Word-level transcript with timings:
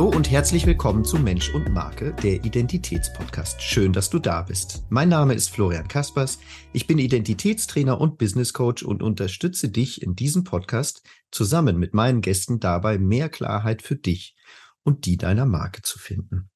Hallo 0.00 0.16
und 0.16 0.30
herzlich 0.30 0.64
willkommen 0.64 1.04
zu 1.04 1.18
Mensch 1.18 1.52
und 1.54 1.74
Marke, 1.74 2.14
der 2.22 2.42
Identitätspodcast. 2.42 3.60
Schön, 3.60 3.92
dass 3.92 4.08
du 4.08 4.18
da 4.18 4.40
bist. 4.40 4.82
Mein 4.88 5.10
Name 5.10 5.34
ist 5.34 5.50
Florian 5.50 5.88
Kaspers. 5.88 6.38
Ich 6.72 6.86
bin 6.86 6.96
Identitätstrainer 6.96 8.00
und 8.00 8.16
Business 8.16 8.54
Coach 8.54 8.82
und 8.82 9.02
unterstütze 9.02 9.68
dich 9.68 10.00
in 10.00 10.16
diesem 10.16 10.42
Podcast 10.42 11.02
zusammen 11.30 11.78
mit 11.78 11.92
meinen 11.92 12.22
Gästen 12.22 12.60
dabei, 12.60 12.96
mehr 12.96 13.28
Klarheit 13.28 13.82
für 13.82 13.96
dich 13.96 14.36
und 14.84 15.04
die 15.04 15.18
deiner 15.18 15.44
Marke 15.44 15.82
zu 15.82 15.98
finden. 15.98 16.48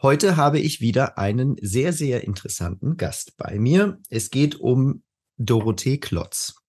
Heute 0.00 0.36
habe 0.36 0.60
ich 0.60 0.80
wieder 0.80 1.18
einen 1.18 1.56
sehr, 1.60 1.92
sehr 1.92 2.22
interessanten 2.22 2.96
Gast 2.96 3.36
bei 3.36 3.58
mir. 3.58 3.98
Es 4.10 4.30
geht 4.30 4.60
um 4.60 5.02
Dorothee 5.38 5.98
Klotz. 5.98 6.61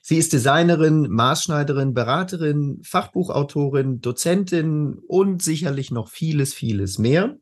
Sie 0.00 0.16
ist 0.16 0.32
Designerin, 0.32 1.08
Maßschneiderin, 1.10 1.94
Beraterin, 1.94 2.80
Fachbuchautorin, 2.84 4.00
Dozentin 4.00 4.98
und 5.06 5.42
sicherlich 5.42 5.90
noch 5.90 6.08
vieles, 6.08 6.54
vieles 6.54 6.98
mehr. 6.98 7.36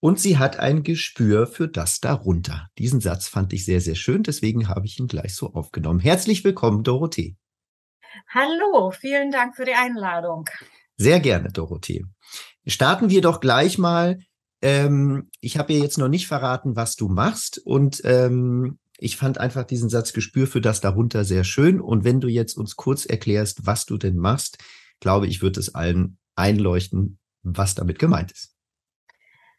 Und 0.00 0.20
sie 0.20 0.38
hat 0.38 0.58
ein 0.58 0.82
Gespür 0.82 1.46
für 1.46 1.68
das 1.68 2.00
darunter. 2.00 2.68
Diesen 2.78 3.00
Satz 3.00 3.28
fand 3.28 3.52
ich 3.52 3.64
sehr, 3.64 3.80
sehr 3.80 3.94
schön, 3.94 4.22
deswegen 4.22 4.68
habe 4.68 4.86
ich 4.86 4.98
ihn 4.98 5.08
gleich 5.08 5.34
so 5.34 5.52
aufgenommen. 5.54 6.00
Herzlich 6.00 6.44
willkommen, 6.44 6.84
Dorothee. 6.84 7.36
Hallo, 8.28 8.90
vielen 8.90 9.30
Dank 9.30 9.56
für 9.56 9.64
die 9.64 9.74
Einladung. 9.74 10.44
Sehr 10.96 11.20
gerne, 11.20 11.50
Dorothee. 11.50 12.04
Starten 12.66 13.10
wir 13.10 13.20
doch 13.20 13.40
gleich 13.40 13.78
mal. 13.78 14.18
Ähm, 14.62 15.30
ich 15.40 15.58
habe 15.58 15.72
dir 15.72 15.80
jetzt 15.80 15.98
noch 15.98 16.08
nicht 16.08 16.26
verraten, 16.26 16.76
was 16.76 16.96
du 16.96 17.08
machst 17.08 17.58
und 17.58 18.00
ähm, 18.04 18.78
ich 18.98 19.16
fand 19.16 19.38
einfach 19.38 19.64
diesen 19.64 19.88
Satz 19.88 20.12
Gespür 20.12 20.46
für 20.46 20.60
das 20.60 20.80
darunter 20.80 21.24
sehr 21.24 21.44
schön. 21.44 21.80
Und 21.80 22.04
wenn 22.04 22.20
du 22.20 22.28
jetzt 22.28 22.56
uns 22.56 22.76
kurz 22.76 23.04
erklärst, 23.04 23.66
was 23.66 23.84
du 23.84 23.98
denn 23.98 24.16
machst, 24.16 24.58
glaube 25.00 25.26
ich, 25.26 25.42
wird 25.42 25.56
es 25.56 25.74
allen 25.74 26.18
einleuchten, 26.34 27.18
was 27.42 27.74
damit 27.74 27.98
gemeint 27.98 28.32
ist. 28.32 28.52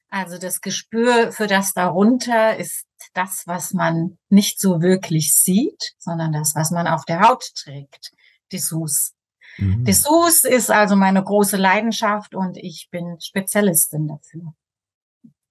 Also 0.09 0.37
das 0.37 0.61
Gespür 0.61 1.31
für 1.31 1.47
das 1.47 1.73
darunter 1.73 2.57
ist 2.57 2.85
das, 3.13 3.43
was 3.45 3.73
man 3.73 4.17
nicht 4.29 4.59
so 4.59 4.81
wirklich 4.81 5.35
sieht, 5.35 5.95
sondern 5.99 6.31
das, 6.31 6.53
was 6.55 6.71
man 6.71 6.87
auf 6.87 7.03
der 7.05 7.21
Haut 7.21 7.43
trägt. 7.55 8.11
Dessous. 8.51 9.13
Mhm. 9.57 9.83
Dessous 9.83 10.43
ist 10.45 10.71
also 10.71 10.95
meine 10.95 11.23
große 11.23 11.57
Leidenschaft 11.57 12.35
und 12.35 12.57
ich 12.57 12.87
bin 12.89 13.17
Spezialistin 13.19 14.07
dafür. 14.07 14.53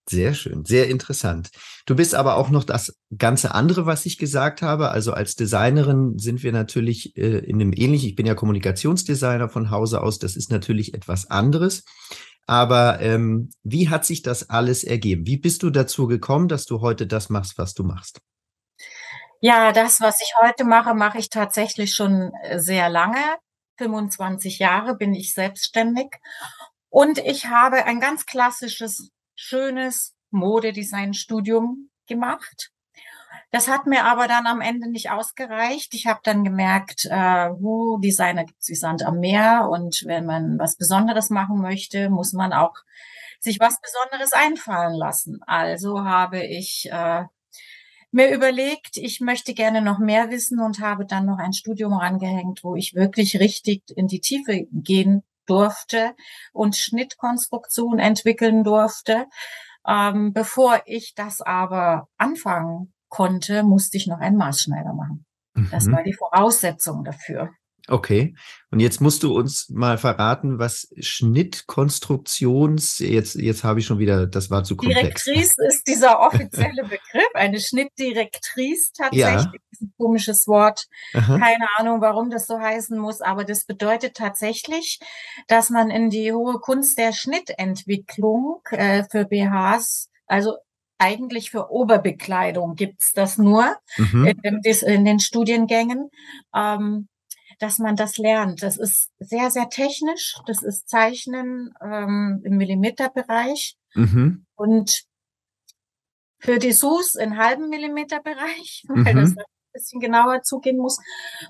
Sehr 0.08 0.34
schön, 0.34 0.64
sehr 0.64 0.88
interessant. 0.88 1.50
Du 1.84 1.96
bist 1.96 2.14
aber 2.14 2.36
auch 2.36 2.48
noch 2.48 2.62
das 2.62 2.96
ganze 3.16 3.54
andere, 3.54 3.86
was 3.86 4.06
ich 4.06 4.18
gesagt 4.18 4.62
habe. 4.62 4.90
Also 4.90 5.12
als 5.12 5.34
Designerin 5.34 6.16
sind 6.18 6.44
wir 6.44 6.52
natürlich 6.52 7.16
äh, 7.16 7.38
in 7.38 7.56
einem 7.56 7.72
ähnlichen, 7.72 8.10
ich 8.10 8.14
bin 8.14 8.26
ja 8.26 8.36
Kommunikationsdesigner 8.36 9.48
von 9.48 9.70
Hause 9.70 10.02
aus, 10.02 10.20
das 10.20 10.36
ist 10.36 10.52
natürlich 10.52 10.94
etwas 10.94 11.28
anderes. 11.28 11.84
Aber 12.46 13.00
ähm, 13.00 13.50
wie 13.64 13.88
hat 13.88 14.04
sich 14.04 14.22
das 14.22 14.48
alles 14.48 14.84
ergeben? 14.84 15.26
Wie 15.26 15.38
bist 15.38 15.64
du 15.64 15.70
dazu 15.70 16.06
gekommen, 16.06 16.46
dass 16.46 16.66
du 16.66 16.80
heute 16.80 17.08
das 17.08 17.28
machst, 17.28 17.58
was 17.58 17.74
du 17.74 17.82
machst? 17.82 18.20
Ja, 19.40 19.72
das, 19.72 20.00
was 20.00 20.20
ich 20.20 20.32
heute 20.40 20.64
mache, 20.64 20.94
mache 20.94 21.18
ich 21.18 21.30
tatsächlich 21.30 21.94
schon 21.94 22.32
äh, 22.44 22.60
sehr 22.60 22.88
lange. 22.88 23.18
25 23.78 24.60
Jahre 24.60 24.96
bin 24.96 25.14
ich 25.14 25.34
selbstständig. 25.34 26.06
Und 26.88 27.18
ich 27.18 27.46
habe 27.46 27.84
ein 27.84 28.00
ganz 28.00 28.24
klassisches 28.24 29.10
schönes 29.36 30.14
Modedesign-Studium 30.30 31.90
gemacht. 32.06 32.72
Das 33.50 33.68
hat 33.68 33.86
mir 33.86 34.04
aber 34.04 34.26
dann 34.28 34.46
am 34.46 34.60
Ende 34.60 34.90
nicht 34.90 35.10
ausgereicht. 35.10 35.94
Ich 35.94 36.06
habe 36.06 36.20
dann 36.24 36.44
gemerkt, 36.44 37.06
äh, 37.06 37.50
wo 37.60 37.98
Designer 37.98 38.44
gibt 38.44 38.60
es 38.60 38.68
wie 38.68 38.74
Sand 38.74 39.04
am 39.04 39.20
Meer 39.20 39.68
und 39.70 40.02
wenn 40.06 40.26
man 40.26 40.58
was 40.58 40.76
Besonderes 40.76 41.30
machen 41.30 41.60
möchte, 41.60 42.10
muss 42.10 42.32
man 42.32 42.52
auch 42.52 42.74
sich 43.38 43.60
was 43.60 43.80
Besonderes 43.80 44.32
einfallen 44.32 44.94
lassen. 44.94 45.40
Also 45.46 46.04
habe 46.04 46.44
ich 46.44 46.88
äh, 46.90 47.24
mir 48.10 48.34
überlegt, 48.34 48.96
ich 48.96 49.20
möchte 49.20 49.54
gerne 49.54 49.82
noch 49.82 49.98
mehr 49.98 50.30
wissen 50.30 50.60
und 50.60 50.80
habe 50.80 51.06
dann 51.06 51.26
noch 51.26 51.38
ein 51.38 51.52
Studium 51.52 51.92
rangehängt, 51.92 52.64
wo 52.64 52.74
ich 52.74 52.94
wirklich 52.94 53.38
richtig 53.38 53.82
in 53.94 54.08
die 54.08 54.20
Tiefe 54.20 54.66
gehen 54.72 55.22
durfte 55.46 56.14
und 56.52 56.76
Schnittkonstruktion 56.76 57.98
entwickeln 57.98 58.64
durfte. 58.64 59.26
Ähm, 59.86 60.32
bevor 60.32 60.82
ich 60.86 61.14
das 61.14 61.40
aber 61.40 62.08
anfangen 62.16 62.92
konnte, 63.08 63.62
musste 63.62 63.96
ich 63.96 64.06
noch 64.06 64.18
einen 64.18 64.36
Maßschneider 64.36 64.92
machen. 64.92 65.24
Mhm. 65.54 65.68
Das 65.70 65.90
war 65.90 66.02
die 66.02 66.14
Voraussetzung 66.14 67.04
dafür. 67.04 67.50
Okay. 67.88 68.34
Und 68.70 68.80
jetzt 68.80 69.00
musst 69.00 69.22
du 69.22 69.36
uns 69.36 69.68
mal 69.70 69.96
verraten, 69.96 70.58
was 70.58 70.88
Schnittkonstruktions, 70.98 72.98
jetzt, 72.98 73.36
jetzt 73.36 73.64
habe 73.64 73.80
ich 73.80 73.86
schon 73.86 73.98
wieder, 73.98 74.26
das 74.26 74.50
war 74.50 74.64
zu 74.64 74.76
komplex. 74.76 75.24
Direktrice 75.24 75.66
ist 75.66 75.86
dieser 75.86 76.20
offizielle 76.20 76.82
Begriff, 76.82 77.28
eine 77.34 77.60
Schnittdirektrice 77.60 78.92
tatsächlich, 78.92 79.44
ja. 79.44 79.52
ist 79.70 79.82
ein 79.82 79.94
komisches 79.96 80.48
Wort. 80.48 80.86
Aha. 81.14 81.38
Keine 81.38 81.66
Ahnung, 81.76 82.00
warum 82.00 82.30
das 82.30 82.46
so 82.46 82.58
heißen 82.58 82.98
muss, 82.98 83.20
aber 83.20 83.44
das 83.44 83.66
bedeutet 83.66 84.16
tatsächlich, 84.16 84.98
dass 85.46 85.70
man 85.70 85.90
in 85.90 86.10
die 86.10 86.32
hohe 86.32 86.58
Kunst 86.58 86.98
der 86.98 87.12
Schnittentwicklung 87.12 88.60
äh, 88.70 89.04
für 89.10 89.26
BHs, 89.26 90.10
also 90.26 90.56
eigentlich 90.98 91.50
für 91.50 91.70
Oberbekleidung 91.70 92.74
gibt's 92.74 93.12
das 93.12 93.38
nur 93.38 93.76
mhm. 93.96 94.34
in, 94.42 94.60
in, 94.62 95.04
den 95.04 95.20
Studiengängen. 95.20 96.10
Ähm, 96.54 97.08
dass 97.58 97.78
man 97.78 97.96
das 97.96 98.18
lernt. 98.18 98.62
Das 98.62 98.76
ist 98.76 99.10
sehr, 99.18 99.50
sehr 99.50 99.68
technisch. 99.68 100.36
Das 100.46 100.62
ist 100.62 100.88
Zeichnen 100.88 101.72
ähm, 101.82 102.40
im 102.44 102.56
Millimeterbereich. 102.56 103.76
Mhm. 103.94 104.46
Und 104.54 105.04
für 106.38 106.58
Dessous 106.58 107.14
in 107.14 107.38
halben 107.38 107.68
Millimeterbereich, 107.68 108.84
weil 108.88 109.14
mhm. 109.14 109.20
das 109.20 109.30
ein 109.36 109.44
bisschen 109.72 110.00
genauer 110.00 110.42
zugehen 110.42 110.78
muss. 110.78 110.98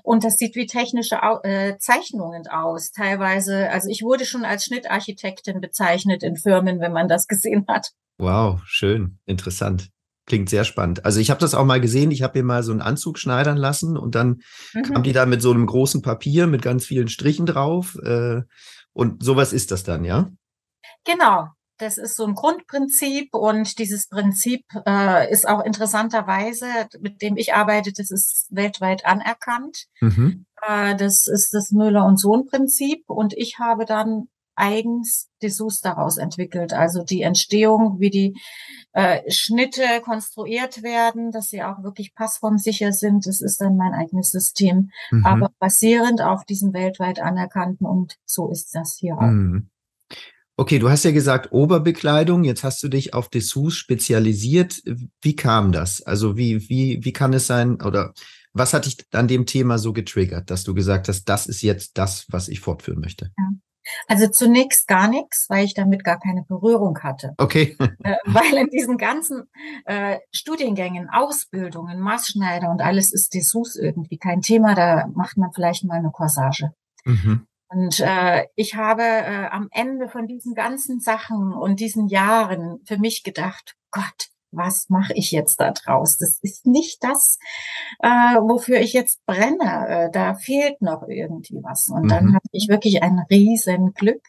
Und 0.03 0.23
das 0.23 0.37
sieht 0.37 0.55
wie 0.55 0.65
technische 0.65 1.19
äh, 1.43 1.77
Zeichnungen 1.77 2.47
aus. 2.47 2.91
Teilweise, 2.91 3.69
also 3.69 3.89
ich 3.89 4.01
wurde 4.01 4.25
schon 4.25 4.45
als 4.45 4.65
Schnittarchitektin 4.65 5.61
bezeichnet 5.61 6.23
in 6.23 6.35
Firmen, 6.35 6.79
wenn 6.79 6.93
man 6.93 7.07
das 7.07 7.27
gesehen 7.27 7.65
hat. 7.67 7.91
Wow, 8.17 8.61
schön, 8.65 9.19
interessant. 9.25 9.89
Klingt 10.27 10.49
sehr 10.49 10.65
spannend. 10.65 11.05
Also 11.05 11.21
ich 11.21 11.29
habe 11.29 11.39
das 11.39 11.55
auch 11.55 11.63
mal 11.63 11.79
gesehen. 11.79 12.11
Ich 12.11 12.21
habe 12.21 12.37
mir 12.37 12.43
mal 12.43 12.61
so 12.61 12.73
einen 12.73 12.81
Anzug 12.81 13.17
schneidern 13.17 13.55
lassen 13.55 13.95
und 13.95 14.13
dann 14.13 14.41
mhm. 14.73 14.83
kam 14.83 15.03
die 15.03 15.13
da 15.13 15.25
mit 15.25 15.41
so 15.41 15.51
einem 15.51 15.65
großen 15.65 16.01
Papier 16.01 16.47
mit 16.47 16.61
ganz 16.61 16.85
vielen 16.85 17.07
Strichen 17.07 17.45
drauf. 17.45 17.97
Äh, 18.03 18.41
und 18.91 19.23
sowas 19.23 19.53
ist 19.53 19.71
das 19.71 19.83
dann, 19.83 20.03
ja? 20.03 20.29
Genau. 21.05 21.47
Das 21.77 21.97
ist 21.97 22.17
so 22.17 22.25
ein 22.25 22.33
Grundprinzip 22.33 23.35
und 23.35 23.77
dieses 23.77 24.07
Prinzip 24.07 24.65
äh, 24.85 25.31
ist 25.31 25.47
auch 25.47 25.63
interessanterweise, 25.63 26.65
mit 26.99 27.21
dem 27.21 27.37
ich 27.37 27.53
arbeite, 27.53 27.93
das 27.93 28.09
ist 28.09 28.47
weltweit 28.49 29.05
anerkannt. 29.05 29.85
Mhm. 30.01 30.45
Äh, 30.61 30.95
das 30.95 31.27
ist 31.27 31.53
das 31.53 31.71
Müller 31.71 32.05
und 32.05 32.19
Sohn 32.19 32.47
Prinzip 32.47 33.03
und 33.07 33.33
ich 33.33 33.59
habe 33.59 33.85
dann 33.85 34.27
eigens 34.57 35.29
Dessous 35.41 35.81
daraus 35.81 36.17
entwickelt. 36.17 36.73
Also 36.73 37.03
die 37.03 37.21
Entstehung, 37.21 37.99
wie 37.99 38.09
die 38.09 38.37
äh, 38.93 39.29
Schnitte 39.31 39.83
konstruiert 40.03 40.83
werden, 40.83 41.31
dass 41.31 41.49
sie 41.49 41.63
auch 41.63 41.83
wirklich 41.83 42.15
passformsicher 42.15 42.91
sind. 42.91 43.27
Das 43.27 43.41
ist 43.41 43.61
dann 43.61 43.77
mein 43.77 43.93
eigenes 43.93 44.31
System, 44.31 44.89
mhm. 45.11 45.25
aber 45.25 45.51
basierend 45.59 46.21
auf 46.21 46.43
diesem 46.45 46.73
weltweit 46.73 47.19
anerkannten 47.19 47.85
und 47.85 48.17
so 48.25 48.49
ist 48.49 48.73
das 48.73 48.97
hier 48.99 49.15
auch. 49.15 49.21
Mhm. 49.21 49.69
Okay, 50.59 50.79
du 50.79 50.89
hast 50.89 51.05
ja 51.05 51.11
gesagt 51.11 51.51
Oberbekleidung. 51.51 52.43
Jetzt 52.43 52.63
hast 52.63 52.81
du 52.81 52.87
dich 52.87 53.13
auf 53.13 53.29
Dessous 53.29 53.75
spezialisiert. 53.75 54.81
Wie 55.21 55.35
kam 55.35 55.71
das? 55.71 56.01
Also 56.01 56.35
wie 56.35 56.67
wie 56.67 56.99
wie 57.03 57.13
kann 57.13 57.31
es 57.33 57.45
sein 57.45 57.79
oder 57.79 58.13
was 58.53 58.73
hat 58.73 58.87
dich 58.87 58.97
an 59.11 59.27
dem 59.27 59.45
Thema 59.45 59.77
so 59.77 59.93
getriggert, 59.93 60.49
dass 60.49 60.63
du 60.63 60.73
gesagt 60.73 61.09
hast, 61.09 61.25
das 61.25 61.45
ist 61.45 61.61
jetzt 61.61 61.99
das, 61.99 62.25
was 62.29 62.47
ich 62.47 62.59
fortführen 62.59 62.99
möchte? 62.99 63.31
Ja. 63.37 63.49
Also 64.07 64.27
zunächst 64.27 64.87
gar 64.87 65.07
nichts, 65.07 65.45
weil 65.49 65.65
ich 65.65 65.73
damit 65.73 66.03
gar 66.03 66.19
keine 66.19 66.43
Berührung 66.43 66.99
hatte. 67.03 67.33
Okay. 67.37 67.75
Äh, 68.03 68.15
weil 68.25 68.53
in 68.53 68.69
diesen 68.69 68.97
ganzen 68.97 69.49
äh, 69.85 70.19
Studiengängen, 70.31 71.09
Ausbildungen, 71.09 71.99
Maßschneider 71.99 72.69
und 72.69 72.81
alles 72.81 73.11
ist 73.11 73.33
Dessous 73.33 73.75
irgendwie 73.75 74.17
kein 74.17 74.41
Thema. 74.41 74.75
Da 74.75 75.07
macht 75.13 75.37
man 75.37 75.51
vielleicht 75.51 75.83
mal 75.83 75.97
eine 75.97 76.11
Corsage. 76.11 76.71
Mhm. 77.05 77.47
Und 77.69 77.99
äh, 77.99 78.45
ich 78.55 78.75
habe 78.75 79.01
äh, 79.01 79.47
am 79.47 79.67
Ende 79.71 80.07
von 80.07 80.27
diesen 80.27 80.53
ganzen 80.53 80.99
Sachen 80.99 81.53
und 81.53 81.79
diesen 81.79 82.07
Jahren 82.07 82.79
für 82.85 82.97
mich 82.97 83.23
gedacht, 83.23 83.75
Gott, 83.91 84.29
was 84.51 84.89
mache 84.89 85.13
ich 85.13 85.31
jetzt 85.31 85.59
da 85.59 85.71
draus? 85.71 86.17
Das 86.17 86.39
ist 86.41 86.65
nicht 86.65 87.03
das, 87.03 87.37
äh, 87.99 88.07
wofür 88.07 88.79
ich 88.79 88.93
jetzt 88.93 89.25
brenne. 89.25 89.87
Äh, 89.87 90.11
da 90.11 90.35
fehlt 90.35 90.81
noch 90.81 91.07
irgendwie 91.07 91.59
was. 91.61 91.89
Und 91.89 92.03
mhm. 92.03 92.09
dann 92.09 92.35
hatte 92.35 92.49
ich 92.51 92.67
wirklich 92.69 93.03
ein 93.03 93.19
riesen 93.29 93.93
Glück, 93.93 94.21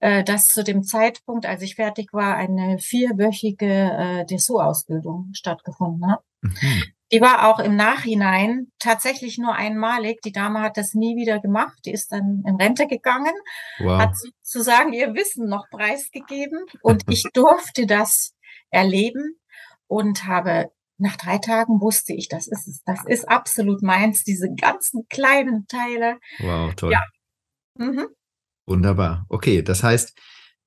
äh, 0.00 0.22
dass 0.24 0.48
zu 0.48 0.62
dem 0.62 0.82
Zeitpunkt, 0.82 1.46
als 1.46 1.62
ich 1.62 1.74
fertig 1.74 2.12
war, 2.12 2.36
eine 2.36 2.78
vierwöchige 2.78 3.66
äh, 3.66 4.24
Dessous-Ausbildung 4.26 5.30
stattgefunden 5.32 6.10
hat. 6.10 6.20
Mhm. 6.42 6.84
Die 7.10 7.22
war 7.22 7.48
auch 7.48 7.58
im 7.58 7.74
Nachhinein 7.74 8.70
tatsächlich 8.78 9.38
nur 9.38 9.54
einmalig. 9.54 10.20
Die 10.22 10.32
Dame 10.32 10.60
hat 10.60 10.76
das 10.76 10.92
nie 10.92 11.16
wieder 11.16 11.40
gemacht. 11.40 11.78
Die 11.86 11.92
ist 11.92 12.12
dann 12.12 12.44
in 12.46 12.56
Rente 12.56 12.86
gegangen, 12.86 13.32
wow. 13.78 13.98
hat 13.98 14.10
sozusagen 14.44 14.92
ihr 14.92 15.14
Wissen 15.14 15.48
noch 15.48 15.70
preisgegeben 15.70 16.60
und 16.82 17.04
ich 17.08 17.22
durfte 17.32 17.86
das 17.86 18.34
erleben 18.70 19.38
und 19.86 20.24
habe 20.26 20.70
nach 20.98 21.16
drei 21.16 21.38
Tagen 21.38 21.80
wusste 21.80 22.12
ich, 22.12 22.28
das 22.28 22.48
ist 22.48 22.66
es. 22.66 22.82
Das 22.84 23.00
ist 23.06 23.28
absolut 23.28 23.82
meins, 23.82 24.24
diese 24.24 24.48
ganzen 24.52 25.06
kleinen 25.08 25.66
Teile. 25.68 26.18
Wow, 26.40 26.74
toll. 26.74 26.92
Ja. 26.92 27.02
Mhm. 27.76 28.08
Wunderbar. 28.66 29.24
Okay, 29.28 29.62
das 29.62 29.82
heißt, 29.82 30.18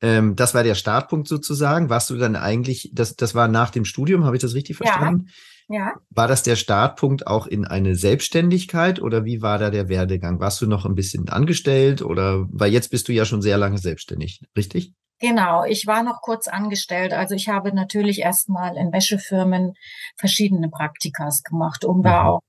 ähm, 0.02 0.36
das 0.36 0.56
war 0.56 0.64
der 0.64 0.76
Startpunkt 0.76 1.28
sozusagen. 1.28 1.90
Warst 1.90 2.10
du 2.10 2.18
dann 2.18 2.36
eigentlich, 2.36 2.92
das, 2.94 3.16
das 3.16 3.36
war 3.36 3.48
nach 3.48 3.70
dem 3.70 3.86
Studium, 3.86 4.24
habe 4.24 4.36
ich 4.36 4.42
das 4.42 4.56
richtig 4.56 4.78
verstanden? 4.78 5.28
Ja. 5.68 5.80
ja. 5.80 5.94
War 6.10 6.28
das 6.28 6.44
der 6.44 6.56
Startpunkt 6.56 7.28
auch 7.28 7.46
in 7.46 7.66
eine 7.66 7.96
Selbstständigkeit 7.96 9.02
oder 9.02 9.26
wie 9.26 9.42
war 9.42 9.60
da 9.60 9.70
der 9.70 9.90
Werdegang? 9.90 10.40
Warst 10.40 10.62
du 10.62 10.66
noch 10.66 10.86
ein 10.86 10.96
bisschen 10.96 11.30
angestellt 11.30 12.02
oder, 12.02 12.48
weil 12.52 12.72
jetzt 12.72 12.90
bist 12.90 13.08
du 13.08 13.14
ja 13.14 13.26
schon 13.26 13.42
sehr 13.42 13.58
lange 13.58 13.78
selbstständig, 13.78 14.42
richtig? 14.58 14.94
Genau, 15.22 15.64
ich 15.66 15.86
war 15.86 16.02
noch 16.02 16.22
kurz 16.22 16.48
angestellt. 16.48 17.14
Also 17.14 17.36
ich 17.36 17.48
habe 17.48 17.74
natürlich 17.74 18.22
erstmal 18.22 18.76
in 18.76 18.92
Wäschefirmen 18.92 19.76
verschiedene 20.18 20.68
Praktikas 20.68 21.44
gemacht, 21.44 21.86
um 21.86 22.00
mhm. 22.00 22.04
da 22.04 22.26
auch 22.26 22.42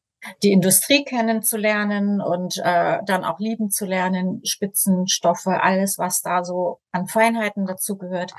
die 0.43 0.53
Industrie 0.53 1.05
kennenzulernen 1.05 2.23
und 2.23 2.57
äh, 2.59 2.99
dann 3.05 3.25
auch 3.25 3.39
lieben 3.41 3.71
zu 3.71 3.85
lernen, 3.85 4.41
Spitzenstoffe, 4.45 5.49
alles, 5.49 5.99
was 5.99 6.23
da 6.23 6.45
so 6.45 6.81
an 6.93 7.09
Feinheiten 7.09 7.67
dazu 7.67 7.99
gehört. 7.99 8.33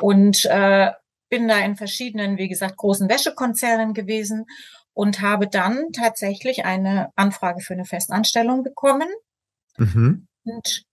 Und 0.00 0.44
äh, 0.46 0.90
bin 1.28 1.46
da 1.46 1.58
in 1.58 1.76
verschiedenen, 1.76 2.38
wie 2.38 2.48
gesagt, 2.48 2.76
großen 2.76 3.08
Wäschekonzernen 3.08 3.94
gewesen 3.94 4.46
und 4.92 5.20
habe 5.20 5.46
dann 5.46 5.92
tatsächlich 5.92 6.64
eine 6.64 7.10
Anfrage 7.14 7.60
für 7.60 7.74
eine 7.74 7.84
Festanstellung 7.84 8.64
bekommen. 8.64 9.08
Mhm. 9.76 10.26
Und 10.44 10.84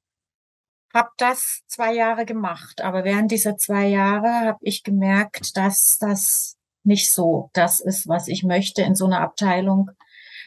habe 0.94 1.10
das 1.18 1.62
zwei 1.68 1.94
Jahre 1.94 2.26
gemacht. 2.26 2.82
Aber 2.82 3.04
während 3.04 3.32
dieser 3.32 3.58
zwei 3.58 3.88
Jahre 3.88 4.48
habe 4.48 4.60
ich 4.62 4.84
gemerkt, 4.84 5.56
dass 5.56 5.98
das 6.00 6.58
nicht 6.84 7.12
so 7.12 7.50
das 7.54 7.80
ist, 7.80 8.08
was 8.08 8.28
ich 8.28 8.44
möchte 8.44 8.82
in 8.82 8.96
so 8.96 9.06
einer 9.06 9.22
Abteilung 9.22 9.92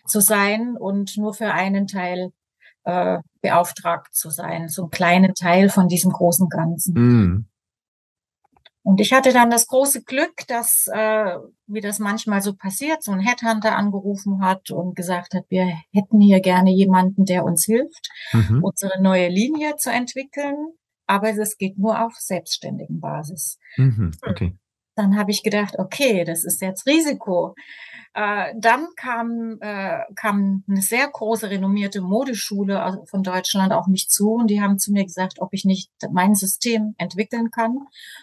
zu 0.06 0.20
sein 0.20 0.76
und 0.76 1.16
nur 1.16 1.34
für 1.34 1.52
einen 1.52 1.86
Teil 1.86 2.32
äh, 2.84 3.18
beauftragt 3.40 4.14
zu 4.14 4.30
sein, 4.30 4.68
so 4.68 4.82
einen 4.82 4.90
kleinen 4.90 5.34
Teil 5.34 5.68
von 5.68 5.88
diesem 5.88 6.10
großen 6.10 6.48
Ganzen. 6.48 6.94
Mm. 6.94 7.46
Und 8.84 9.00
ich 9.00 9.12
hatte 9.12 9.32
dann 9.32 9.50
das 9.50 9.68
große 9.68 10.02
Glück, 10.02 10.46
dass, 10.48 10.88
äh, 10.92 11.36
wie 11.66 11.80
das 11.80 12.00
manchmal 12.00 12.42
so 12.42 12.54
passiert, 12.54 13.02
so 13.02 13.12
ein 13.12 13.20
Headhunter 13.20 13.76
angerufen 13.76 14.44
hat 14.44 14.70
und 14.70 14.96
gesagt 14.96 15.34
hat, 15.34 15.44
wir 15.48 15.66
hätten 15.92 16.20
hier 16.20 16.40
gerne 16.40 16.72
jemanden, 16.72 17.24
der 17.24 17.44
uns 17.44 17.64
hilft, 17.64 18.08
mhm. 18.32 18.62
unsere 18.62 19.00
neue 19.00 19.28
Linie 19.28 19.76
zu 19.76 19.90
entwickeln. 19.90 20.56
Aber 21.06 21.30
es 21.30 21.58
geht 21.58 21.78
nur 21.78 22.04
auf 22.04 22.14
selbstständigen 22.14 23.00
Basis. 23.00 23.58
Mhm. 23.76 24.12
Okay. 24.26 24.56
Dann 25.02 25.16
habe 25.16 25.32
ich 25.32 25.42
gedacht, 25.42 25.78
okay, 25.78 26.24
das 26.24 26.44
ist 26.44 26.62
jetzt 26.62 26.86
Risiko. 26.86 27.56
Äh, 28.14 28.54
dann 28.56 28.86
kam, 28.94 29.58
äh, 29.60 30.00
kam 30.14 30.62
eine 30.68 30.80
sehr 30.80 31.08
große 31.08 31.50
renommierte 31.50 32.00
Modeschule 32.00 33.02
von 33.06 33.24
Deutschland 33.24 33.72
auf 33.72 33.88
mich 33.88 34.08
zu 34.08 34.34
und 34.34 34.46
die 34.48 34.62
haben 34.62 34.78
zu 34.78 34.92
mir 34.92 35.02
gesagt, 35.02 35.40
ob 35.40 35.52
ich 35.54 35.64
nicht 35.64 35.90
mein 36.12 36.36
System 36.36 36.94
entwickeln 36.98 37.50
kann 37.50 37.80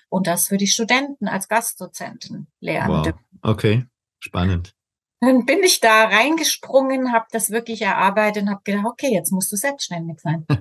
und 0.07 0.27
das 0.27 0.47
für 0.47 0.57
die 0.57 0.67
Studenten 0.67 1.27
als 1.27 1.49
Gastdozenten 1.49 2.47
lernen. 2.61 3.05
Wow. 3.05 3.13
Okay, 3.41 3.85
spannend. 4.19 4.73
Dann 5.19 5.45
bin 5.45 5.61
ich 5.63 5.81
da 5.81 6.05
reingesprungen, 6.05 7.11
habe 7.11 7.25
das 7.31 7.49
wirklich 7.49 7.81
erarbeitet 7.81 8.43
und 8.43 8.51
habe 8.51 8.61
gedacht, 8.63 8.85
okay, 8.85 9.11
jetzt 9.11 9.31
musst 9.31 9.51
du 9.51 9.57
selbstständig 9.57 10.21
sein. 10.21 10.45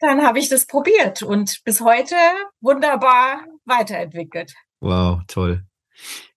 Dann 0.00 0.24
habe 0.24 0.38
ich 0.38 0.48
das 0.48 0.66
probiert 0.66 1.22
und 1.22 1.62
bis 1.64 1.82
heute 1.82 2.14
wunderbar 2.62 3.44
weiterentwickelt. 3.64 4.52
Wow, 4.80 5.20
toll. 5.26 5.64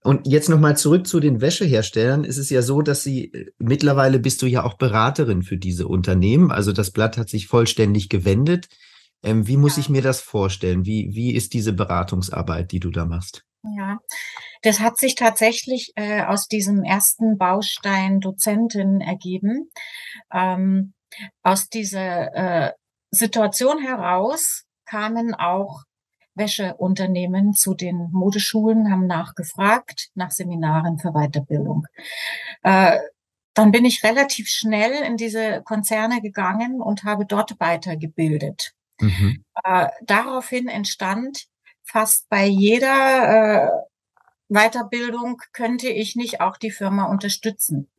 Und 0.03 0.27
jetzt 0.27 0.49
nochmal 0.49 0.75
zurück 0.75 1.07
zu 1.07 1.19
den 1.19 1.39
Wäscheherstellern. 1.39 2.25
Es 2.25 2.37
ist 2.37 2.49
ja 2.49 2.61
so, 2.61 2.81
dass 2.81 3.03
sie 3.03 3.31
äh, 3.33 3.51
mittlerweile 3.59 4.19
bist 4.19 4.41
du 4.41 4.45
ja 4.45 4.63
auch 4.63 4.73
Beraterin 4.75 5.43
für 5.43 5.57
diese 5.57 5.87
Unternehmen. 5.87 6.51
Also 6.51 6.71
das 6.73 6.91
Blatt 6.91 7.17
hat 7.17 7.29
sich 7.29 7.47
vollständig 7.47 8.09
gewendet. 8.09 8.67
Ähm, 9.23 9.47
wie 9.47 9.57
muss 9.57 9.77
ja. 9.77 9.81
ich 9.81 9.89
mir 9.89 10.01
das 10.01 10.19
vorstellen? 10.19 10.85
Wie, 10.85 11.11
wie 11.13 11.33
ist 11.33 11.53
diese 11.53 11.73
Beratungsarbeit, 11.73 12.71
die 12.71 12.79
du 12.79 12.89
da 12.89 13.05
machst? 13.05 13.43
Ja, 13.63 13.99
das 14.61 14.81
hat 14.81 14.97
sich 14.97 15.15
tatsächlich 15.15 15.93
äh, 15.95 16.23
aus 16.23 16.47
diesem 16.47 16.83
ersten 16.83 17.37
Baustein 17.37 18.19
Dozentin 18.19 18.99
ergeben. 18.99 19.71
Ähm, 20.33 20.93
aus 21.43 21.69
dieser 21.69 22.35
äh, 22.35 22.71
Situation 23.11 23.79
heraus 23.79 24.63
kamen 24.85 25.33
auch 25.33 25.83
Wäscheunternehmen 26.35 27.53
zu 27.53 27.73
den 27.73 28.09
Modeschulen, 28.11 28.91
haben 28.91 29.07
nachgefragt 29.07 30.09
nach 30.15 30.31
Seminaren 30.31 30.99
für 30.99 31.11
Weiterbildung. 31.11 31.85
Äh, 32.63 32.99
dann 33.53 33.71
bin 33.71 33.85
ich 33.85 34.03
relativ 34.03 34.47
schnell 34.49 35.03
in 35.03 35.15
diese 35.17 35.61
Konzerne 35.63 36.21
gegangen 36.21 36.81
und 36.81 37.03
habe 37.03 37.25
dort 37.25 37.59
weitergebildet. 37.59 38.73
Mhm. 38.99 39.43
Äh, 39.63 39.87
daraufhin 40.01 40.67
entstand 40.67 41.47
fast 41.83 42.27
bei 42.29 42.45
jeder 42.45 43.65
äh, 43.65 43.69
Weiterbildung 44.49 45.41
könnte 45.51 45.89
ich 45.89 46.15
nicht 46.15 46.41
auch 46.41 46.57
die 46.57 46.71
Firma 46.71 47.05
unterstützen 47.05 47.89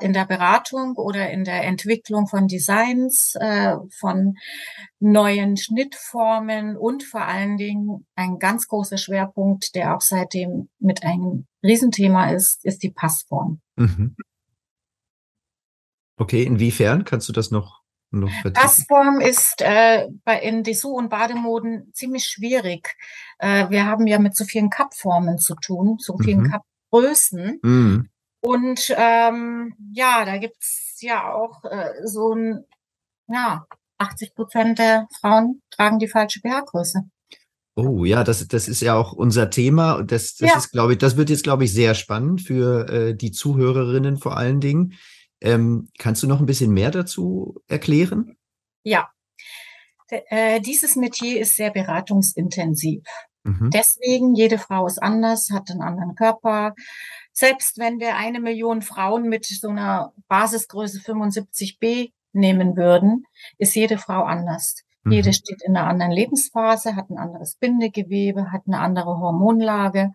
in 0.00 0.12
der 0.12 0.26
Beratung 0.26 0.94
oder 0.96 1.30
in 1.30 1.44
der 1.44 1.64
Entwicklung 1.64 2.26
von 2.26 2.48
Designs, 2.48 3.34
äh, 3.40 3.76
von 3.98 4.36
neuen 4.98 5.56
Schnittformen 5.56 6.76
und 6.76 7.02
vor 7.02 7.22
allen 7.22 7.56
Dingen 7.56 8.06
ein 8.14 8.38
ganz 8.38 8.68
großer 8.68 8.98
Schwerpunkt, 8.98 9.74
der 9.74 9.96
auch 9.96 10.00
seitdem 10.00 10.68
mit 10.78 11.04
einem 11.04 11.46
Riesenthema 11.62 12.30
ist, 12.30 12.64
ist 12.64 12.82
die 12.82 12.90
Passform. 12.90 13.60
Mhm. 13.76 14.16
Okay, 16.16 16.42
inwiefern 16.42 17.04
kannst 17.04 17.28
du 17.28 17.32
das 17.32 17.50
noch 17.50 17.80
noch 18.12 18.30
Passform 18.52 19.20
ist 19.20 19.60
äh, 19.60 20.08
bei 20.24 20.40
in 20.40 20.64
Dessous 20.64 20.98
und 20.98 21.10
Bademoden 21.10 21.92
ziemlich 21.94 22.24
schwierig. 22.24 22.96
Äh, 23.38 23.70
wir 23.70 23.86
haben 23.86 24.06
ja 24.06 24.18
mit 24.18 24.36
so 24.36 24.44
vielen 24.44 24.68
Cup-Formen 24.68 25.38
zu 25.38 25.54
tun, 25.54 25.96
so 25.98 26.18
vielen 26.18 26.42
mhm. 26.42 26.50
Cup-Größen. 26.50 27.60
Mhm. 27.62 28.08
Und 28.40 28.94
ähm, 28.96 29.74
ja, 29.92 30.24
da 30.24 30.38
gibt's 30.38 30.98
ja 31.00 31.32
auch 31.32 31.64
äh, 31.64 31.92
so 32.04 32.34
ein, 32.34 32.64
ja, 33.28 33.66
80 33.98 34.34
Prozent 34.34 34.78
der 34.78 35.06
Frauen 35.20 35.62
tragen 35.70 35.98
die 35.98 36.08
falsche 36.08 36.40
BH-Größe. 36.40 37.02
Oh 37.76 38.04
ja, 38.04 38.24
das, 38.24 38.46
das 38.48 38.68
ist 38.68 38.80
ja 38.82 38.94
auch 38.94 39.12
unser 39.12 39.50
Thema. 39.50 39.94
Und 39.94 40.10
das, 40.10 40.34
das 40.36 40.50
ja. 40.50 40.56
ist, 40.56 40.70
glaube 40.70 40.92
ich, 40.92 40.98
das 40.98 41.16
wird 41.16 41.30
jetzt, 41.30 41.44
glaube 41.44 41.64
ich, 41.64 41.72
sehr 41.72 41.94
spannend 41.94 42.42
für 42.42 42.88
äh, 42.88 43.14
die 43.14 43.30
Zuhörerinnen 43.30 44.16
vor 44.16 44.36
allen 44.36 44.60
Dingen. 44.60 44.94
Ähm, 45.40 45.88
kannst 45.98 46.22
du 46.22 46.26
noch 46.26 46.40
ein 46.40 46.46
bisschen 46.46 46.72
mehr 46.72 46.90
dazu 46.90 47.62
erklären? 47.68 48.36
Ja. 48.82 49.10
D 50.10 50.22
äh, 50.28 50.60
dieses 50.60 50.96
Metier 50.96 51.40
ist 51.40 51.56
sehr 51.56 51.70
beratungsintensiv. 51.70 53.02
Mhm. 53.44 53.70
Deswegen, 53.70 54.34
jede 54.34 54.58
Frau 54.58 54.86
ist 54.86 55.02
anders, 55.02 55.48
hat 55.50 55.70
einen 55.70 55.82
anderen 55.82 56.14
Körper, 56.14 56.74
selbst 57.32 57.78
wenn 57.78 58.00
wir 58.00 58.16
eine 58.16 58.40
Million 58.40 58.82
Frauen 58.82 59.28
mit 59.28 59.46
so 59.46 59.68
einer 59.68 60.12
Basisgröße 60.28 60.98
75b 60.98 62.12
nehmen 62.32 62.76
würden, 62.76 63.24
ist 63.58 63.74
jede 63.74 63.98
Frau 63.98 64.24
anders. 64.24 64.76
Mhm. 65.04 65.12
Jede 65.12 65.32
steht 65.32 65.62
in 65.62 65.76
einer 65.76 65.88
anderen 65.88 66.12
Lebensphase, 66.12 66.96
hat 66.96 67.10
ein 67.10 67.18
anderes 67.18 67.56
Bindegewebe, 67.56 68.52
hat 68.52 68.62
eine 68.66 68.78
andere 68.78 69.18
Hormonlage. 69.18 70.10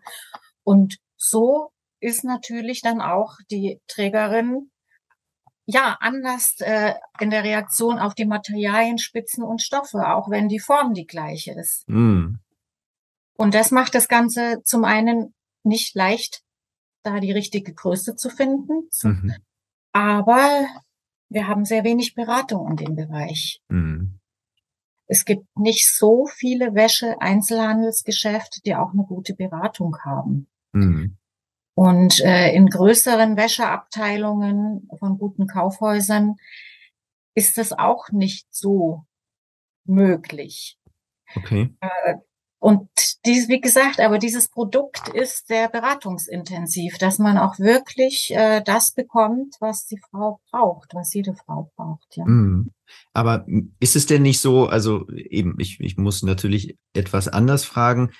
Und 0.62 0.98
so 1.16 1.72
ist 2.00 2.24
natürlich 2.24 2.82
dann 2.82 3.00
auch 3.00 3.36
die 3.50 3.80
Trägerin 3.88 4.70
ja 5.64 5.96
anders 6.00 6.56
äh, 6.60 6.94
in 7.18 7.30
der 7.30 7.42
Reaktion 7.42 7.98
auf 7.98 8.14
die 8.14 8.26
Materialien, 8.26 8.98
Spitzen 8.98 9.42
und 9.42 9.62
Stoffe, 9.62 10.08
auch 10.08 10.30
wenn 10.30 10.48
die 10.48 10.60
Form 10.60 10.94
die 10.94 11.06
gleiche 11.06 11.52
ist. 11.52 11.88
Mhm. 11.88 12.38
Und 13.36 13.54
das 13.54 13.70
macht 13.70 13.94
das 13.94 14.08
Ganze 14.08 14.62
zum 14.62 14.84
einen 14.84 15.34
nicht 15.64 15.94
leicht 15.94 16.42
da 17.06 17.20
die 17.20 17.32
richtige 17.32 17.72
Größe 17.72 18.16
zu 18.16 18.28
finden. 18.28 18.88
Mhm. 19.02 19.34
Aber 19.92 20.66
wir 21.28 21.48
haben 21.48 21.64
sehr 21.64 21.84
wenig 21.84 22.14
Beratung 22.14 22.70
in 22.70 22.76
dem 22.76 22.96
Bereich. 22.96 23.60
Mhm. 23.68 24.18
Es 25.06 25.24
gibt 25.24 25.46
nicht 25.56 25.88
so 25.88 26.26
viele 26.26 26.74
Wäsche-Einzelhandelsgeschäfte, 26.74 28.60
die 28.64 28.74
auch 28.74 28.92
eine 28.92 29.04
gute 29.04 29.34
Beratung 29.34 29.96
haben. 30.04 30.48
Mhm. 30.72 31.16
Und 31.74 32.20
äh, 32.20 32.52
in 32.52 32.66
größeren 32.68 33.36
Wäscheabteilungen 33.36 34.88
von 34.98 35.18
guten 35.18 35.46
Kaufhäusern 35.46 36.36
ist 37.34 37.58
das 37.58 37.72
auch 37.72 38.10
nicht 38.10 38.46
so 38.50 39.04
möglich. 39.84 40.78
Okay. 41.34 41.74
Äh, 41.80 42.14
und 42.58 42.88
dies, 43.24 43.48
wie 43.48 43.60
gesagt, 43.60 44.00
aber 44.00 44.18
dieses 44.18 44.48
Produkt 44.48 45.08
ist 45.08 45.46
sehr 45.46 45.68
beratungsintensiv, 45.68 46.96
dass 46.98 47.18
man 47.18 47.38
auch 47.38 47.58
wirklich 47.58 48.32
äh, 48.34 48.62
das 48.64 48.92
bekommt, 48.92 49.56
was 49.60 49.86
die 49.86 50.00
Frau 50.10 50.40
braucht, 50.50 50.94
was 50.94 51.12
jede 51.12 51.34
Frau 51.34 51.70
braucht. 51.76 52.16
Ja. 52.16 52.24
Mm. 52.24 52.70
Aber 53.12 53.44
ist 53.80 53.96
es 53.96 54.06
denn 54.06 54.22
nicht 54.22 54.40
so, 54.40 54.66
also 54.66 55.08
eben, 55.10 55.56
ich, 55.58 55.80
ich 55.80 55.96
muss 55.96 56.22
natürlich 56.22 56.78
etwas 56.94 57.28
anders 57.28 57.64
fragen, 57.64 58.12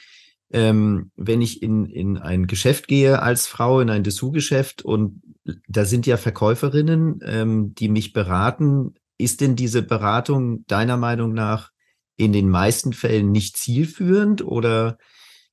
ähm, 0.50 1.10
wenn 1.16 1.40
ich 1.40 1.62
in, 1.62 1.86
in 1.86 2.18
ein 2.18 2.46
Geschäft 2.46 2.88
gehe 2.88 3.22
als 3.22 3.46
Frau, 3.46 3.80
in 3.80 3.90
ein 3.90 4.02
Dessous-Geschäft 4.02 4.82
und 4.82 5.22
da 5.68 5.84
sind 5.84 6.06
ja 6.06 6.16
Verkäuferinnen, 6.16 7.20
ähm, 7.24 7.74
die 7.74 7.88
mich 7.88 8.12
beraten, 8.12 8.94
ist 9.18 9.40
denn 9.40 9.56
diese 9.56 9.82
Beratung 9.82 10.64
deiner 10.66 10.96
Meinung 10.96 11.32
nach 11.32 11.70
in 12.16 12.32
den 12.32 12.48
meisten 12.48 12.92
Fällen 12.92 13.32
nicht 13.32 13.56
zielführend 13.56 14.44
oder 14.44 14.98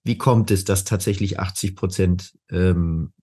wie 0.03 0.17
kommt 0.17 0.51
es, 0.51 0.65
dass 0.65 0.83
tatsächlich 0.83 1.39
80 1.39 1.75
Prozent 1.75 2.37
ähm, 2.49 3.13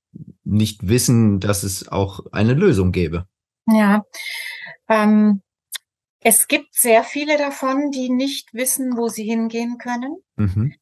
nicht 0.44 0.88
wissen, 0.88 1.40
dass 1.40 1.62
es 1.62 1.88
auch 1.88 2.26
eine 2.32 2.54
Lösung 2.54 2.92
gäbe? 2.92 3.26
Ja, 3.66 4.04
ähm, 4.88 5.42
es 6.20 6.48
gibt 6.48 6.74
sehr 6.74 7.04
viele 7.04 7.38
davon, 7.38 7.90
die 7.90 8.10
nicht 8.10 8.52
wissen, 8.52 8.96
wo 8.96 9.08
sie 9.08 9.24
hingehen 9.24 9.78
können, 9.78 10.16
mhm. 10.36 10.74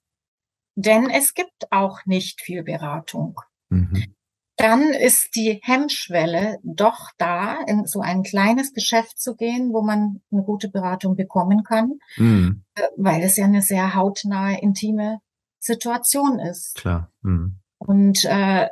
denn 0.74 1.10
es 1.10 1.34
gibt 1.34 1.70
auch 1.70 2.06
nicht 2.06 2.40
viel 2.40 2.62
Beratung. 2.62 3.40
Mhm 3.68 4.14
dann 4.58 4.92
ist 4.92 5.36
die 5.36 5.60
Hemmschwelle 5.62 6.58
doch 6.64 7.10
da, 7.16 7.58
in 7.66 7.86
so 7.86 8.00
ein 8.00 8.24
kleines 8.24 8.74
Geschäft 8.74 9.20
zu 9.20 9.36
gehen, 9.36 9.72
wo 9.72 9.82
man 9.82 10.20
eine 10.32 10.42
gute 10.42 10.68
Beratung 10.68 11.14
bekommen 11.14 11.62
kann, 11.62 12.00
mhm. 12.16 12.64
weil 12.96 13.22
es 13.22 13.36
ja 13.36 13.44
eine 13.44 13.62
sehr 13.62 13.94
hautnahe, 13.94 14.60
intime 14.60 15.20
Situation 15.60 16.40
ist. 16.40 16.74
Klar. 16.74 17.12
Mhm. 17.22 17.60
Und 17.78 18.24
äh, 18.24 18.68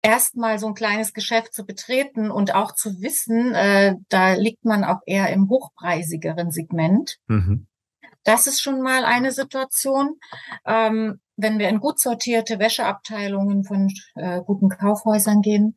erstmal 0.00 0.60
so 0.60 0.68
ein 0.68 0.74
kleines 0.74 1.12
Geschäft 1.12 1.54
zu 1.54 1.66
betreten 1.66 2.30
und 2.30 2.54
auch 2.54 2.72
zu 2.72 3.00
wissen, 3.00 3.54
äh, 3.54 3.96
da 4.08 4.34
liegt 4.34 4.64
man 4.64 4.84
auch 4.84 5.00
eher 5.06 5.30
im 5.30 5.48
hochpreisigeren 5.48 6.52
Segment. 6.52 7.18
Mhm. 7.26 7.66
Das 8.22 8.46
ist 8.46 8.60
schon 8.60 8.80
mal 8.80 9.04
eine 9.04 9.32
Situation. 9.32 10.20
Ähm, 10.64 11.20
wenn 11.38 11.58
wir 11.58 11.68
in 11.68 11.80
gut 11.80 12.00
sortierte 12.00 12.58
Wäscheabteilungen 12.58 13.64
von 13.64 13.88
äh, 14.16 14.40
guten 14.44 14.68
Kaufhäusern 14.68 15.40
gehen, 15.40 15.76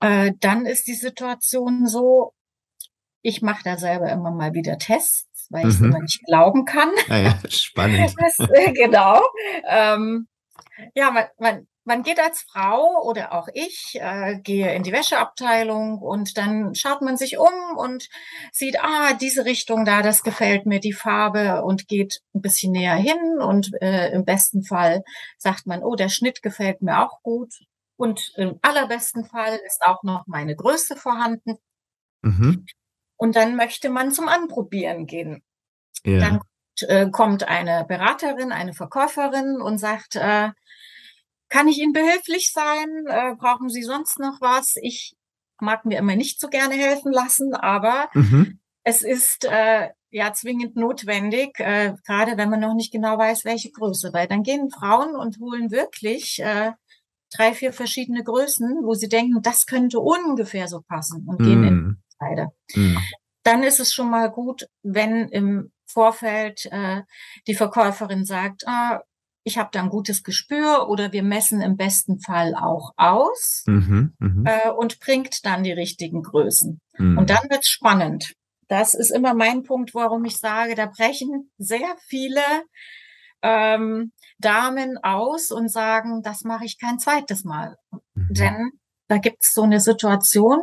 äh, 0.00 0.32
dann 0.40 0.66
ist 0.66 0.86
die 0.86 0.94
Situation 0.94 1.86
so, 1.86 2.32
ich 3.22 3.42
mache 3.42 3.62
da 3.62 3.76
selber 3.76 4.10
immer 4.10 4.30
mal 4.30 4.54
wieder 4.54 4.78
Tests, 4.78 5.46
weil 5.50 5.68
ich 5.68 5.74
es 5.74 5.80
mhm. 5.80 5.90
immer 5.90 6.00
nicht 6.00 6.24
glauben 6.24 6.64
kann. 6.64 6.88
Ah 7.08 7.18
ja, 7.18 7.38
spannend. 7.48 8.14
Das, 8.18 8.48
äh, 8.48 8.72
genau. 8.72 9.20
Ähm, 9.68 10.26
ja, 10.94 11.10
man, 11.10 11.24
man, 11.38 11.66
man 11.84 12.02
geht 12.02 12.20
als 12.20 12.42
Frau 12.42 13.02
oder 13.02 13.32
auch 13.32 13.48
ich 13.52 13.96
äh, 14.00 14.38
gehe 14.40 14.74
in 14.74 14.82
die 14.82 14.92
Wäscheabteilung 14.92 15.98
und 15.98 16.36
dann 16.36 16.74
schaut 16.74 17.02
man 17.02 17.16
sich 17.16 17.38
um 17.38 17.76
und 17.76 18.08
sieht, 18.52 18.82
ah, 18.82 19.14
diese 19.14 19.44
Richtung 19.44 19.84
da, 19.84 20.02
das 20.02 20.22
gefällt 20.22 20.66
mir, 20.66 20.80
die 20.80 20.92
Farbe 20.92 21.62
und 21.62 21.88
geht 21.88 22.20
ein 22.34 22.42
bisschen 22.42 22.72
näher 22.72 22.96
hin 22.96 23.38
und 23.40 23.70
äh, 23.80 24.12
im 24.12 24.24
besten 24.24 24.62
Fall 24.62 25.02
sagt 25.38 25.66
man, 25.66 25.82
oh, 25.82 25.96
der 25.96 26.10
Schnitt 26.10 26.42
gefällt 26.42 26.82
mir 26.82 27.02
auch 27.02 27.22
gut 27.22 27.54
und 27.96 28.32
im 28.36 28.58
allerbesten 28.62 29.24
Fall 29.24 29.58
ist 29.66 29.82
auch 29.82 30.02
noch 30.02 30.26
meine 30.26 30.56
Größe 30.56 30.96
vorhanden. 30.96 31.56
Mhm. 32.22 32.66
Und 33.16 33.36
dann 33.36 33.56
möchte 33.56 33.90
man 33.90 34.12
zum 34.12 34.28
Anprobieren 34.28 35.06
gehen. 35.06 35.42
Ja. 36.04 36.18
Dann 36.20 36.40
äh, 36.88 37.10
kommt 37.10 37.46
eine 37.46 37.84
Beraterin, 37.86 38.52
eine 38.52 38.72
Verkäuferin 38.72 39.60
und 39.60 39.78
sagt, 39.78 40.16
äh, 40.16 40.50
kann 41.50 41.68
ich 41.68 41.78
Ihnen 41.78 41.92
behilflich 41.92 42.52
sein? 42.52 43.04
Äh, 43.06 43.34
brauchen 43.36 43.68
Sie 43.68 43.82
sonst 43.82 44.18
noch 44.18 44.40
was? 44.40 44.76
Ich 44.80 45.14
mag 45.60 45.84
mir 45.84 45.98
immer 45.98 46.16
nicht 46.16 46.40
so 46.40 46.48
gerne 46.48 46.74
helfen 46.74 47.12
lassen, 47.12 47.54
aber 47.54 48.08
mhm. 48.14 48.60
es 48.82 49.02
ist 49.02 49.44
äh, 49.44 49.88
ja 50.10 50.32
zwingend 50.32 50.76
notwendig, 50.76 51.58
äh, 51.60 51.94
gerade 52.06 52.36
wenn 52.38 52.50
man 52.50 52.60
noch 52.60 52.74
nicht 52.74 52.92
genau 52.92 53.18
weiß, 53.18 53.44
welche 53.44 53.70
Größe, 53.70 54.12
weil 54.12 54.26
dann 54.26 54.42
gehen 54.42 54.70
Frauen 54.70 55.14
und 55.16 55.38
holen 55.38 55.70
wirklich 55.70 56.40
äh, 56.40 56.72
drei, 57.32 57.52
vier 57.52 57.72
verschiedene 57.72 58.24
Größen, 58.24 58.80
wo 58.82 58.94
sie 58.94 59.08
denken, 59.08 59.42
das 59.42 59.66
könnte 59.66 60.00
ungefähr 60.00 60.66
so 60.66 60.80
passen 60.80 61.26
und 61.28 61.40
mm. 61.40 61.44
gehen 61.44 61.64
in 61.64 61.74
mhm. 61.74 62.02
beide. 62.18 62.48
Mm. 62.74 62.96
Dann 63.44 63.62
ist 63.62 63.78
es 63.78 63.94
schon 63.94 64.10
mal 64.10 64.30
gut, 64.30 64.66
wenn 64.82 65.28
im 65.28 65.72
Vorfeld 65.86 66.66
äh, 66.66 67.02
die 67.46 67.54
Verkäuferin 67.54 68.24
sagt, 68.24 68.66
ah, 68.66 69.02
ich 69.42 69.58
habe 69.58 69.70
da 69.72 69.82
ein 69.82 69.88
gutes 69.88 70.22
Gespür 70.22 70.88
oder 70.88 71.12
wir 71.12 71.22
messen 71.22 71.60
im 71.60 71.76
besten 71.76 72.20
Fall 72.20 72.54
auch 72.54 72.92
aus 72.96 73.64
mhm, 73.66 74.14
mhm. 74.18 74.44
äh, 74.46 74.70
und 74.70 75.00
bringt 75.00 75.44
dann 75.46 75.62
die 75.62 75.72
richtigen 75.72 76.22
Größen. 76.22 76.80
Mhm. 76.98 77.18
Und 77.18 77.30
dann 77.30 77.48
wird's 77.48 77.68
spannend. 77.68 78.34
Das 78.68 78.94
ist 78.94 79.10
immer 79.10 79.34
mein 79.34 79.62
Punkt, 79.62 79.94
warum 79.94 80.24
ich 80.24 80.38
sage, 80.38 80.74
da 80.74 80.86
brechen 80.86 81.50
sehr 81.58 81.96
viele 82.06 82.42
ähm, 83.42 84.12
Damen 84.38 84.98
aus 85.02 85.50
und 85.50 85.70
sagen, 85.70 86.22
das 86.22 86.44
mache 86.44 86.66
ich 86.66 86.78
kein 86.78 86.98
zweites 86.98 87.44
Mal. 87.44 87.76
Mhm. 88.14 88.28
Denn 88.30 88.70
da 89.08 89.18
gibt's 89.18 89.54
so 89.54 89.62
eine 89.62 89.80
Situation, 89.80 90.60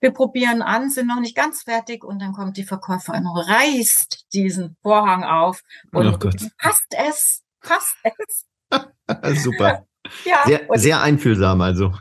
wir 0.00 0.10
probieren 0.10 0.60
an, 0.60 0.90
sind 0.90 1.06
noch 1.06 1.20
nicht 1.20 1.34
ganz 1.34 1.62
fertig 1.62 2.04
und 2.04 2.20
dann 2.20 2.34
kommt 2.34 2.58
die 2.58 2.64
Verkäuferin, 2.64 3.26
reißt 3.26 4.26
diesen 4.34 4.76
Vorhang 4.82 5.24
auf 5.24 5.62
und 5.92 6.06
oh 6.06 6.30
passt 6.58 6.94
es 6.94 7.45
passt 7.66 7.96
es. 8.04 8.46
Super. 9.42 9.86
Ja, 10.24 10.42
sehr, 10.46 10.66
sehr 10.74 11.00
einfühlsam 11.02 11.60
also. 11.60 11.92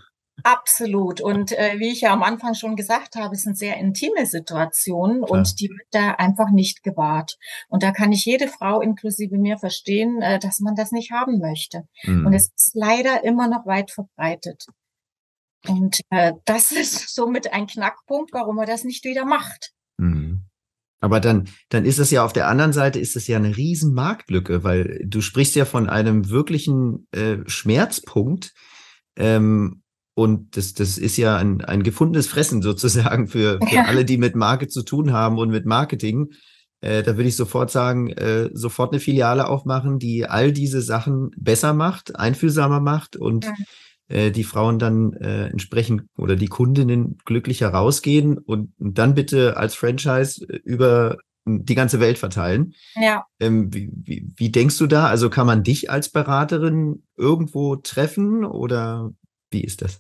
Absolut. 0.44 1.22
Und 1.22 1.54
äh, 1.54 1.80
wie 1.80 1.92
ich 1.92 2.02
ja 2.02 2.14
am 2.14 2.22
Anfang 2.22 2.54
schon 2.54 2.76
gesagt 2.76 3.16
habe, 3.16 3.34
es 3.34 3.44
sind 3.44 3.58
sehr 3.58 3.78
intime 3.78 4.26
Situationen 4.26 5.24
Klar. 5.24 5.32
und 5.40 5.60
die 5.60 5.70
wird 5.70 5.88
da 5.92 6.12
einfach 6.12 6.52
nicht 6.52 6.84
gewahrt. 6.84 7.38
Und 7.68 7.84
da 7.84 7.92
kann 7.92 8.12
ich 8.12 8.26
jede 8.26 8.48
Frau 8.48 8.82
inklusive 8.82 9.38
mir 9.38 9.58
verstehen, 9.58 10.22
äh, 10.22 10.38
dass 10.38 10.60
man 10.60 10.76
das 10.76 10.92
nicht 10.92 11.12
haben 11.12 11.40
möchte. 11.40 11.88
Mhm. 12.04 12.28
Und 12.28 12.34
es 12.34 12.52
ist 12.56 12.76
leider 12.76 13.24
immer 13.24 13.48
noch 13.48 13.66
weit 13.66 13.92
verbreitet. 13.92 14.68
Und 15.68 16.02
äh, 16.12 16.34
das 16.46 16.72
ist 16.72 17.16
somit 17.16 17.54
ein 17.54 17.68
Knackpunkt, 17.68 18.34
warum 18.34 18.58
man 18.58 18.68
das 18.68 18.84
nicht 18.84 19.04
wieder 19.04 19.26
macht. 19.26 19.72
Aber 21.02 21.20
dann, 21.20 21.48
dann 21.70 21.86
ist 21.86 22.00
es 22.00 22.12
ja 22.12 22.24
auf 22.24 22.34
der 22.34 22.48
anderen 22.48 22.74
Seite 22.74 23.00
ist 23.00 23.16
es 23.16 23.28
ja 23.28 23.38
eine 23.38 23.56
riesen 23.56 23.94
Marktlücke, 23.94 24.64
weil 24.64 25.04
du 25.06 25.22
sprichst 25.22 25.56
ja 25.56 25.66
von 25.66 25.90
einem 25.90 26.30
wirklichen 26.30 27.08
äh, 27.12 27.38
Schmerzpunkt. 27.46 28.54
Ähm, 29.16 29.82
und 30.16 30.56
das, 30.56 30.74
das 30.74 30.98
ist 30.98 31.18
ja 31.18 31.38
ein, 31.38 31.62
ein 31.62 31.84
gefundenes 31.84 32.28
Fressen 32.28 32.62
sozusagen 32.62 33.28
für, 33.28 33.60
für 33.68 33.76
ja. 33.76 33.84
alle, 33.86 34.06
die 34.06 34.18
mit 34.18 34.36
Marke 34.36 34.68
zu 34.68 34.84
tun 34.84 35.12
haben 35.12 35.38
und 35.38 35.50
mit 35.50 35.66
Marketing. 35.66 36.30
Äh, 36.82 37.04
da 37.04 37.18
würde 37.18 37.28
ich 37.28 37.36
sofort 37.36 37.70
sagen, 37.72 38.10
äh, 38.10 38.50
sofort 38.54 38.94
eine 38.94 39.02
Filiale 39.02 39.48
aufmachen, 39.48 40.00
die 40.00 40.26
all 40.26 40.54
diese 40.54 40.82
Sachen 40.82 41.32
besser 41.38 41.74
macht, 41.74 42.16
einfühlsamer 42.16 42.80
macht 42.80 43.16
und 43.18 43.46
ja 43.46 43.54
äh, 44.08 44.32
die 44.32 44.44
Frauen 44.44 44.80
dann 44.80 45.14
äh, 45.14 45.48
entsprechend 45.48 46.04
oder 46.18 46.36
die 46.36 46.48
Kundinnen 46.48 47.18
glücklicher 47.26 47.70
rausgehen 47.70 48.38
und 48.38 48.74
dann 48.78 49.16
bitte 49.16 49.58
als 49.58 49.76
Franchise 49.76 50.46
äh, 50.48 50.58
über 50.64 51.18
die 51.48 51.76
ganze 51.76 52.00
Welt 52.00 52.18
verteilen. 52.18 52.74
Ja. 52.96 53.26
Ähm, 53.40 53.74
wie, 53.74 53.92
wie, 53.94 54.28
wie 54.36 54.52
denkst 54.52 54.78
du 54.78 54.88
da? 54.88 55.08
Also 55.08 55.30
kann 55.30 55.46
man 55.46 55.64
dich 55.64 55.92
als 55.92 56.10
Beraterin 56.10 57.04
irgendwo 57.16 57.76
treffen 57.76 58.44
oder 58.44 59.12
wie 59.52 59.64
ist 59.64 59.82
das? 59.82 60.00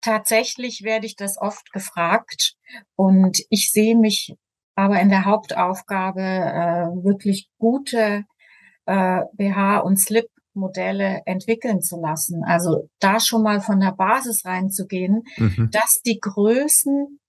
Tatsächlich 0.00 0.82
werde 0.84 1.06
ich 1.06 1.16
das 1.16 1.36
oft 1.40 1.72
gefragt 1.72 2.54
und 2.94 3.38
ich 3.50 3.72
sehe 3.72 3.96
mich 3.96 4.34
aber 4.76 5.00
in 5.00 5.08
der 5.08 5.24
Hauptaufgabe 5.24 6.20
äh, 6.20 7.04
wirklich 7.04 7.48
gute 7.58 8.24
äh, 8.84 9.22
BH 9.32 9.78
und 9.78 9.98
Slip 9.98 10.28
Modelle 10.56 11.22
entwickeln 11.26 11.82
zu 11.82 12.00
lassen. 12.00 12.42
Also 12.44 12.88
da 12.98 13.20
schon 13.20 13.42
mal 13.42 13.60
von 13.60 13.80
der 13.80 13.92
Basis 13.92 14.44
reinzugehen, 14.44 15.22
mhm. 15.36 15.70
dass 15.70 16.00
die 16.04 16.18
Größen 16.20 17.20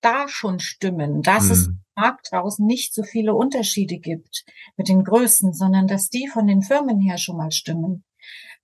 da 0.00 0.28
schon 0.28 0.60
stimmen, 0.60 1.22
dass 1.22 1.44
mhm. 1.44 1.50
es 1.52 1.66
im 1.68 1.80
Markt 1.94 2.32
draußen 2.32 2.66
nicht 2.66 2.94
so 2.94 3.02
viele 3.02 3.34
Unterschiede 3.34 3.98
gibt 3.98 4.44
mit 4.76 4.88
den 4.88 5.04
Größen, 5.04 5.52
sondern 5.52 5.86
dass 5.86 6.08
die 6.08 6.28
von 6.28 6.46
den 6.46 6.62
Firmen 6.62 7.00
her 7.00 7.18
schon 7.18 7.36
mal 7.36 7.50
stimmen. 7.50 8.04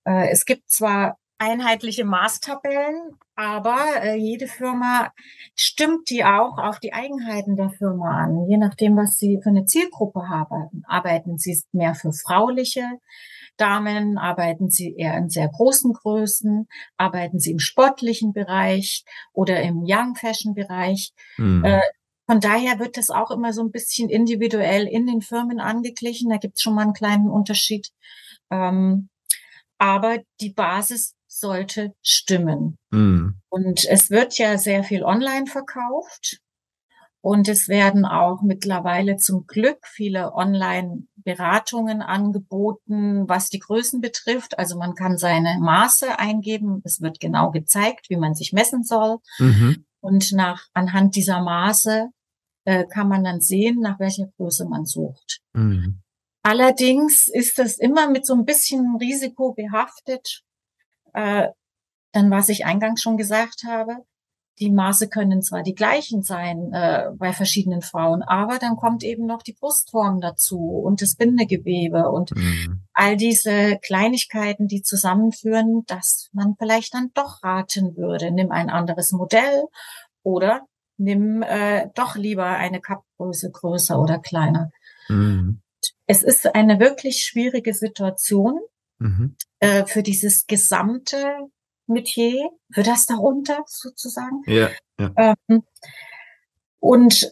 Äh, 0.03 0.29
es 0.29 0.45
gibt 0.45 0.69
zwar 0.69 1.17
einheitliche 1.37 2.03
Maßtabellen, 2.03 3.11
aber 3.35 3.77
äh, 4.01 4.15
jede 4.15 4.47
Firma 4.47 5.11
stimmt 5.55 6.09
die 6.09 6.25
auch 6.25 6.57
auf 6.57 6.79
die 6.79 6.93
Eigenheiten 6.93 7.55
der 7.55 7.69
Firma 7.69 8.23
an, 8.23 8.47
je 8.47 8.57
nachdem, 8.57 8.97
was 8.97 9.17
sie 9.17 9.39
für 9.41 9.49
eine 9.49 9.65
Zielgruppe 9.65 10.27
haben. 10.27 10.83
Arbeiten 10.87 11.37
sie 11.37 11.61
mehr 11.71 11.93
für 11.93 12.11
frauliche 12.11 12.99
Damen? 13.57 14.17
Arbeiten 14.17 14.69
Sie 14.69 14.95
eher 14.95 15.17
in 15.17 15.29
sehr 15.29 15.49
großen 15.49 15.93
Größen? 15.93 16.67
Arbeiten 16.97 17.39
Sie 17.39 17.51
im 17.51 17.59
sportlichen 17.59 18.33
Bereich 18.33 19.03
oder 19.33 19.61
im 19.61 19.83
Young 19.85 20.15
Fashion 20.15 20.53
Bereich? 20.53 21.13
Mhm. 21.37 21.65
Äh, 21.65 21.81
von 22.29 22.41
daher 22.41 22.79
wird 22.79 22.97
das 22.97 23.09
auch 23.09 23.31
immer 23.31 23.53
so 23.53 23.61
ein 23.61 23.71
bisschen 23.71 24.09
individuell 24.09 24.85
in 24.85 25.07
den 25.07 25.21
Firmen 25.21 25.59
angeglichen. 25.59 26.29
Da 26.29 26.37
gibt 26.37 26.55
es 26.55 26.61
schon 26.61 26.75
mal 26.75 26.83
einen 26.83 26.93
kleinen 26.93 27.29
Unterschied. 27.29 27.89
Ähm, 28.51 29.09
aber 29.77 30.19
die 30.41 30.51
Basis 30.51 31.15
sollte 31.27 31.93
stimmen. 32.01 32.77
Mhm. 32.91 33.35
Und 33.49 33.85
es 33.85 34.09
wird 34.09 34.37
ja 34.37 34.57
sehr 34.57 34.83
viel 34.83 35.03
online 35.03 35.45
verkauft. 35.45 36.39
Und 37.21 37.47
es 37.47 37.67
werden 37.67 38.05
auch 38.05 38.41
mittlerweile 38.41 39.17
zum 39.17 39.47
Glück 39.47 39.85
viele 39.87 40.33
Online-Beratungen 41.27 42.01
angeboten, 42.01 43.27
was 43.27 43.49
die 43.49 43.59
Größen 43.59 44.01
betrifft. 44.01 44.57
Also 44.57 44.77
man 44.77 44.95
kann 44.95 45.17
seine 45.17 45.59
Maße 45.59 46.17
eingeben. 46.19 46.81
Es 46.83 47.01
wird 47.01 47.19
genau 47.19 47.51
gezeigt, 47.51 48.09
wie 48.09 48.17
man 48.17 48.33
sich 48.33 48.53
messen 48.53 48.83
soll. 48.83 49.17
Mhm. 49.39 49.85
Und 49.99 50.31
nach, 50.33 50.67
anhand 50.73 51.15
dieser 51.15 51.41
Maße 51.41 52.09
äh, 52.65 52.85
kann 52.85 53.09
man 53.09 53.23
dann 53.23 53.41
sehen, 53.41 53.79
nach 53.79 53.99
welcher 53.99 54.27
Größe 54.37 54.65
man 54.67 54.85
sucht. 54.85 55.41
Mhm. 55.53 56.01
Allerdings 56.43 57.27
ist 57.27 57.59
das 57.59 57.77
immer 57.77 58.09
mit 58.09 58.25
so 58.25 58.33
ein 58.33 58.45
bisschen 58.45 58.95
Risiko 58.97 59.53
behaftet. 59.53 60.43
Äh, 61.13 61.49
dann, 62.13 62.31
was 62.31 62.49
ich 62.49 62.65
eingangs 62.65 63.01
schon 63.01 63.17
gesagt 63.17 63.63
habe, 63.67 63.97
die 64.59 64.71
Maße 64.71 65.07
können 65.07 65.41
zwar 65.41 65.61
die 65.61 65.75
gleichen 65.75 66.23
sein 66.23 66.71
äh, 66.73 67.11
bei 67.15 67.31
verschiedenen 67.31 67.81
Frauen, 67.81 68.23
aber 68.23 68.57
dann 68.57 68.75
kommt 68.75 69.03
eben 69.03 69.25
noch 69.25 69.43
die 69.43 69.53
Brustform 69.53 70.19
dazu 70.19 70.59
und 70.59 71.01
das 71.01 71.15
Bindegewebe 71.15 72.09
und 72.09 72.35
mhm. 72.35 72.83
all 72.93 73.17
diese 73.17 73.77
Kleinigkeiten, 73.81 74.67
die 74.67 74.81
zusammenführen, 74.81 75.83
dass 75.85 76.29
man 76.33 76.55
vielleicht 76.57 76.93
dann 76.93 77.11
doch 77.13 77.43
raten 77.43 77.95
würde, 77.95 78.31
nimm 78.31 78.51
ein 78.51 78.69
anderes 78.69 79.11
Modell 79.11 79.65
oder 80.23 80.61
nimm 80.97 81.43
äh, 81.43 81.89
doch 81.93 82.15
lieber 82.15 82.45
eine 82.47 82.81
Kappgröße 82.81 83.51
größer 83.51 83.99
oder 84.01 84.17
kleiner. 84.17 84.71
Mhm. 85.07 85.61
Es 86.07 86.23
ist 86.23 86.55
eine 86.55 86.79
wirklich 86.79 87.23
schwierige 87.23 87.73
Situation 87.73 88.59
mhm. 88.97 89.35
äh, 89.59 89.85
für 89.85 90.01
dieses 90.01 90.47
gesamte 90.47 91.49
Metier, 91.87 92.49
für 92.71 92.83
das 92.83 93.05
darunter 93.05 93.63
sozusagen. 93.65 94.43
Ja, 94.45 94.69
ja. 94.99 95.11
Ähm, 95.49 95.63
und 96.79 97.31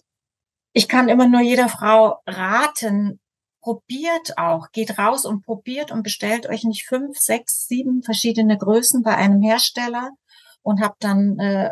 ich 0.73 0.87
kann 0.87 1.09
immer 1.09 1.27
nur 1.27 1.41
jeder 1.41 1.69
Frau 1.69 2.19
raten, 2.25 3.19
probiert 3.61 4.37
auch, 4.37 4.71
geht 4.71 4.99
raus 4.99 5.25
und 5.25 5.43
probiert 5.43 5.91
und 5.91 6.03
bestellt 6.03 6.47
euch 6.47 6.63
nicht 6.63 6.85
fünf, 6.87 7.17
sechs, 7.17 7.67
sieben 7.67 8.03
verschiedene 8.03 8.57
Größen 8.57 9.01
bei 9.01 9.15
einem 9.15 9.41
Hersteller 9.41 10.11
und 10.61 10.81
habt 10.81 11.03
dann 11.03 11.39
äh, 11.39 11.71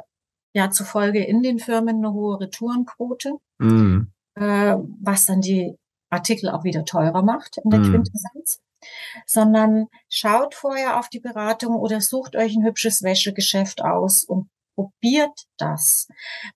ja 0.54 0.72
zufolge 0.72 1.24
in 1.24 1.44
den 1.44 1.60
Firmen 1.60 1.98
eine 1.98 2.14
hohe 2.14 2.40
Retourenquote, 2.40 3.34
mhm. 3.60 4.12
äh, 4.36 4.76
was 5.02 5.26
dann 5.26 5.42
die 5.42 5.78
Artikel 6.10 6.50
auch 6.50 6.64
wieder 6.64 6.86
teurer 6.86 7.22
macht 7.22 7.58
in 7.64 7.70
der 7.70 7.80
mhm. 7.80 7.92
Quintessenz 7.92 8.63
sondern 9.26 9.88
schaut 10.10 10.56
vorher 10.56 11.00
auf 11.00 11.10
die 11.10 11.20
Beratung 11.20 11.76
oder 11.76 12.02
sucht 12.02 12.36
euch 12.36 12.56
ein 12.56 12.66
hübsches 12.66 13.04
Wäschegeschäft 13.04 13.82
aus 13.84 14.24
und 14.24 14.50
probiert 14.76 15.46
das, 15.58 16.08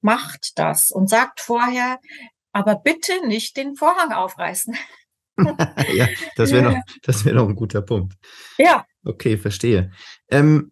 macht 0.01 0.53
das 0.55 0.91
und 0.91 1.09
sagt 1.09 1.39
vorher, 1.39 1.99
aber 2.51 2.75
bitte 2.75 3.25
nicht 3.27 3.57
den 3.57 3.75
Vorhang 3.75 4.11
aufreißen. 4.11 4.75
ja, 5.93 6.07
das 6.35 6.51
wäre 6.51 6.63
noch, 6.63 6.77
das 7.03 7.25
wäre 7.25 7.35
noch 7.35 7.47
ein 7.47 7.55
guter 7.55 7.81
Punkt. 7.81 8.15
Ja. 8.57 8.85
Okay, 9.05 9.37
verstehe. 9.37 9.91
Ähm, 10.29 10.71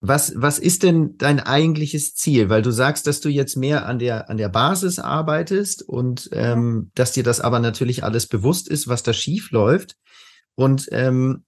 was, 0.00 0.32
was 0.36 0.60
ist 0.60 0.84
denn 0.84 1.16
dein 1.18 1.40
eigentliches 1.40 2.14
Ziel? 2.14 2.48
Weil 2.48 2.62
du 2.62 2.70
sagst, 2.70 3.06
dass 3.06 3.20
du 3.20 3.28
jetzt 3.28 3.56
mehr 3.56 3.86
an 3.86 3.98
der, 3.98 4.30
an 4.30 4.36
der 4.36 4.48
Basis 4.48 4.98
arbeitest 4.98 5.82
und 5.82 6.28
ähm, 6.32 6.90
dass 6.94 7.12
dir 7.12 7.24
das 7.24 7.40
aber 7.40 7.58
natürlich 7.58 8.04
alles 8.04 8.28
bewusst 8.28 8.68
ist, 8.68 8.86
was 8.86 9.02
da 9.02 9.12
schief 9.12 9.50
läuft. 9.50 9.96
Und 10.58 10.88
ähm, 10.90 11.44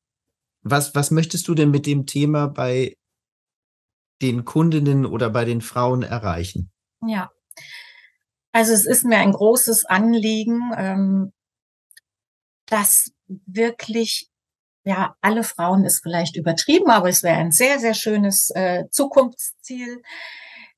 was, 0.62 0.94
was 0.94 1.10
möchtest 1.10 1.48
du 1.48 1.54
denn 1.56 1.72
mit 1.72 1.84
dem 1.84 2.06
Thema 2.06 2.46
bei 2.46 2.96
den 4.22 4.44
Kundinnen 4.44 5.04
oder 5.04 5.30
bei 5.30 5.44
den 5.44 5.62
Frauen 5.62 6.04
erreichen? 6.04 6.70
Ja, 7.04 7.28
also 8.52 8.72
es 8.72 8.86
ist 8.86 9.04
mir 9.04 9.18
ein 9.18 9.32
großes 9.32 9.84
Anliegen, 9.84 10.70
ähm, 10.76 11.32
dass 12.66 13.10
wirklich 13.26 14.30
ja, 14.84 15.16
alle 15.20 15.42
Frauen 15.42 15.84
ist 15.84 16.04
vielleicht 16.04 16.36
übertrieben, 16.36 16.90
aber 16.90 17.08
es 17.08 17.24
wäre 17.24 17.36
ein 17.36 17.50
sehr, 17.50 17.80
sehr 17.80 17.94
schönes 17.94 18.50
äh, 18.50 18.84
Zukunftsziel, 18.92 20.02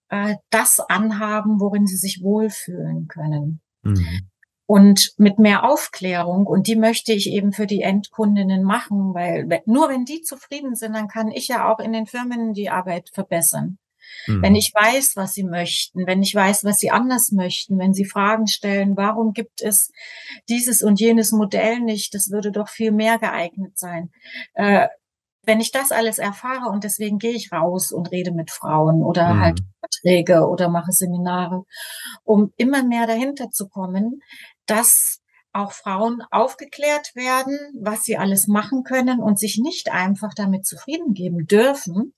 äh, 0.08 0.36
das 0.48 0.80
anhaben, 0.80 1.60
worin 1.60 1.86
sie 1.86 1.96
sich 1.96 2.22
wohlfühlen 2.22 3.08
können. 3.08 3.60
Mhm. 3.82 4.31
Und 4.66 5.12
mit 5.18 5.38
mehr 5.38 5.68
Aufklärung, 5.68 6.46
und 6.46 6.66
die 6.66 6.76
möchte 6.76 7.12
ich 7.12 7.30
eben 7.30 7.52
für 7.52 7.66
die 7.66 7.82
Endkundinnen 7.82 8.62
machen, 8.62 9.12
weil 9.12 9.62
nur 9.66 9.88
wenn 9.88 10.04
die 10.04 10.22
zufrieden 10.22 10.76
sind, 10.76 10.94
dann 10.94 11.08
kann 11.08 11.30
ich 11.30 11.48
ja 11.48 11.70
auch 11.70 11.78
in 11.78 11.92
den 11.92 12.06
Firmen 12.06 12.54
die 12.54 12.70
Arbeit 12.70 13.10
verbessern. 13.12 13.78
Mhm. 14.26 14.42
Wenn 14.42 14.54
ich 14.54 14.72
weiß, 14.74 15.16
was 15.16 15.34
sie 15.34 15.44
möchten, 15.44 16.06
wenn 16.06 16.22
ich 16.22 16.34
weiß, 16.34 16.64
was 16.64 16.78
sie 16.78 16.90
anders 16.90 17.32
möchten, 17.32 17.78
wenn 17.78 17.94
sie 17.94 18.04
Fragen 18.04 18.46
stellen, 18.46 18.96
warum 18.96 19.32
gibt 19.32 19.62
es 19.62 19.90
dieses 20.48 20.82
und 20.82 21.00
jenes 21.00 21.32
Modell 21.32 21.80
nicht, 21.80 22.14
das 22.14 22.30
würde 22.30 22.52
doch 22.52 22.68
viel 22.68 22.92
mehr 22.92 23.18
geeignet 23.18 23.78
sein. 23.78 24.10
Äh, 24.54 24.88
wenn 25.44 25.60
ich 25.60 25.72
das 25.72 25.90
alles 25.90 26.18
erfahre 26.18 26.70
und 26.70 26.84
deswegen 26.84 27.18
gehe 27.18 27.32
ich 27.32 27.52
raus 27.52 27.90
und 27.90 28.12
rede 28.12 28.30
mit 28.30 28.52
Frauen 28.52 29.02
oder 29.02 29.34
mhm. 29.34 29.40
halt 29.40 29.60
Verträge 29.80 30.46
oder 30.46 30.68
mache 30.68 30.92
Seminare, 30.92 31.64
um 32.22 32.52
immer 32.56 32.84
mehr 32.84 33.08
dahinter 33.08 33.50
zu 33.50 33.68
kommen, 33.68 34.22
dass 34.66 35.20
auch 35.52 35.72
Frauen 35.72 36.22
aufgeklärt 36.30 37.14
werden, 37.14 37.58
was 37.80 38.04
sie 38.04 38.16
alles 38.16 38.48
machen 38.48 38.84
können 38.84 39.20
und 39.20 39.38
sich 39.38 39.58
nicht 39.58 39.92
einfach 39.92 40.32
damit 40.34 40.66
zufrieden 40.66 41.12
geben 41.12 41.46
dürfen, 41.46 42.14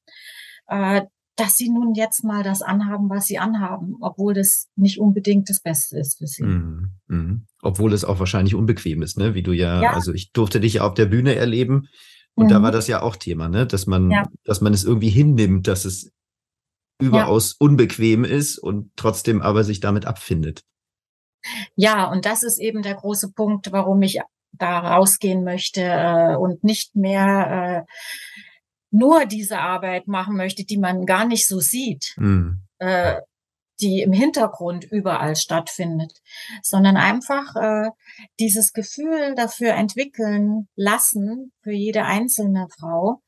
äh, 0.68 1.02
dass 1.36 1.56
sie 1.56 1.68
nun 1.68 1.94
jetzt 1.94 2.22
mal 2.22 2.44
das 2.44 2.62
anhaben, 2.62 3.10
was 3.10 3.26
sie 3.26 3.38
anhaben, 3.38 3.96
obwohl 4.00 4.34
das 4.34 4.68
nicht 4.76 5.00
unbedingt 5.00 5.50
das 5.50 5.60
Beste 5.60 5.98
ist 5.98 6.18
für 6.18 6.28
sie. 6.28 6.44
Mm, 6.44 6.92
mm. 7.08 7.46
Obwohl 7.60 7.92
es 7.92 8.04
auch 8.04 8.20
wahrscheinlich 8.20 8.54
unbequem 8.54 9.02
ist, 9.02 9.18
ne? 9.18 9.34
Wie 9.34 9.42
du 9.42 9.50
ja, 9.50 9.82
ja. 9.82 9.92
also 9.94 10.12
ich 10.12 10.30
durfte 10.30 10.60
dich 10.60 10.74
ja 10.74 10.86
auf 10.86 10.94
der 10.94 11.06
Bühne 11.06 11.34
erleben 11.34 11.88
und 12.34 12.46
mhm. 12.46 12.50
da 12.50 12.62
war 12.62 12.70
das 12.70 12.86
ja 12.86 13.02
auch 13.02 13.16
Thema, 13.16 13.48
ne? 13.48 13.66
Dass 13.66 13.86
man, 13.86 14.12
ja. 14.12 14.28
dass 14.44 14.60
man 14.60 14.72
es 14.72 14.84
irgendwie 14.84 15.08
hinnimmt, 15.08 15.66
dass 15.66 15.84
es 15.84 16.12
überaus 17.00 17.56
ja. 17.58 17.66
unbequem 17.66 18.22
ist 18.24 18.58
und 18.58 18.92
trotzdem 18.94 19.42
aber 19.42 19.64
sich 19.64 19.80
damit 19.80 20.06
abfindet. 20.06 20.62
Ja, 21.76 22.04
und 22.10 22.26
das 22.26 22.42
ist 22.42 22.58
eben 22.58 22.82
der 22.82 22.94
große 22.94 23.32
Punkt, 23.32 23.72
warum 23.72 24.02
ich 24.02 24.20
da 24.52 24.78
rausgehen 24.78 25.44
möchte 25.44 25.82
äh, 25.82 26.36
und 26.36 26.64
nicht 26.64 26.94
mehr 26.94 27.86
äh, 27.86 27.92
nur 28.90 29.26
diese 29.26 29.58
Arbeit 29.58 30.06
machen 30.06 30.36
möchte, 30.36 30.64
die 30.64 30.78
man 30.78 31.04
gar 31.06 31.26
nicht 31.26 31.48
so 31.48 31.58
sieht, 31.58 32.14
mhm. 32.16 32.62
äh, 32.78 33.16
die 33.80 34.02
im 34.02 34.12
Hintergrund 34.12 34.84
überall 34.84 35.34
stattfindet, 35.34 36.12
sondern 36.62 36.96
einfach 36.96 37.56
äh, 37.56 37.90
dieses 38.38 38.72
Gefühl 38.72 39.34
dafür 39.34 39.74
entwickeln 39.74 40.68
lassen 40.76 41.52
für 41.62 41.72
jede 41.72 42.04
einzelne 42.04 42.68
Frau, 42.78 43.20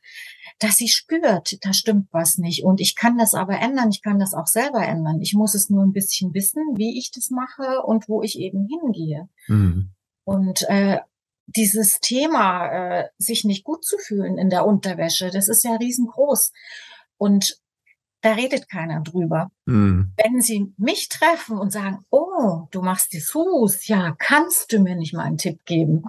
dass 0.58 0.76
sie 0.76 0.88
spürt, 0.88 1.64
da 1.64 1.72
stimmt 1.72 2.08
was 2.12 2.38
nicht. 2.38 2.64
Und 2.64 2.80
ich 2.80 2.96
kann 2.96 3.18
das 3.18 3.34
aber 3.34 3.58
ändern, 3.60 3.90
ich 3.90 4.02
kann 4.02 4.18
das 4.18 4.34
auch 4.34 4.46
selber 4.46 4.82
ändern. 4.86 5.20
Ich 5.20 5.34
muss 5.34 5.54
es 5.54 5.68
nur 5.68 5.82
ein 5.82 5.92
bisschen 5.92 6.32
wissen, 6.34 6.62
wie 6.76 6.98
ich 6.98 7.10
das 7.10 7.30
mache 7.30 7.82
und 7.82 8.08
wo 8.08 8.22
ich 8.22 8.38
eben 8.38 8.66
hingehe. 8.66 9.28
Mhm. 9.48 9.90
Und 10.24 10.62
äh, 10.68 11.00
dieses 11.46 12.00
Thema, 12.00 12.68
äh, 12.68 13.08
sich 13.18 13.44
nicht 13.44 13.64
gut 13.64 13.84
zu 13.84 13.98
fühlen 13.98 14.38
in 14.38 14.50
der 14.50 14.66
Unterwäsche, 14.66 15.30
das 15.30 15.48
ist 15.48 15.62
ja 15.64 15.76
riesengroß. 15.76 16.52
Und 17.18 17.60
da 18.22 18.32
redet 18.32 18.68
keiner 18.68 19.02
drüber. 19.02 19.50
Mhm. 19.66 20.12
Wenn 20.16 20.40
sie 20.40 20.74
mich 20.78 21.08
treffen 21.08 21.58
und 21.58 21.70
sagen, 21.70 22.04
oh, 22.10 22.66
du 22.70 22.82
machst 22.82 23.12
die 23.12 23.20
Fuß, 23.20 23.86
ja, 23.86 24.16
kannst 24.18 24.72
du 24.72 24.80
mir 24.80 24.96
nicht 24.96 25.14
mal 25.14 25.24
einen 25.24 25.38
Tipp 25.38 25.64
geben? 25.64 26.02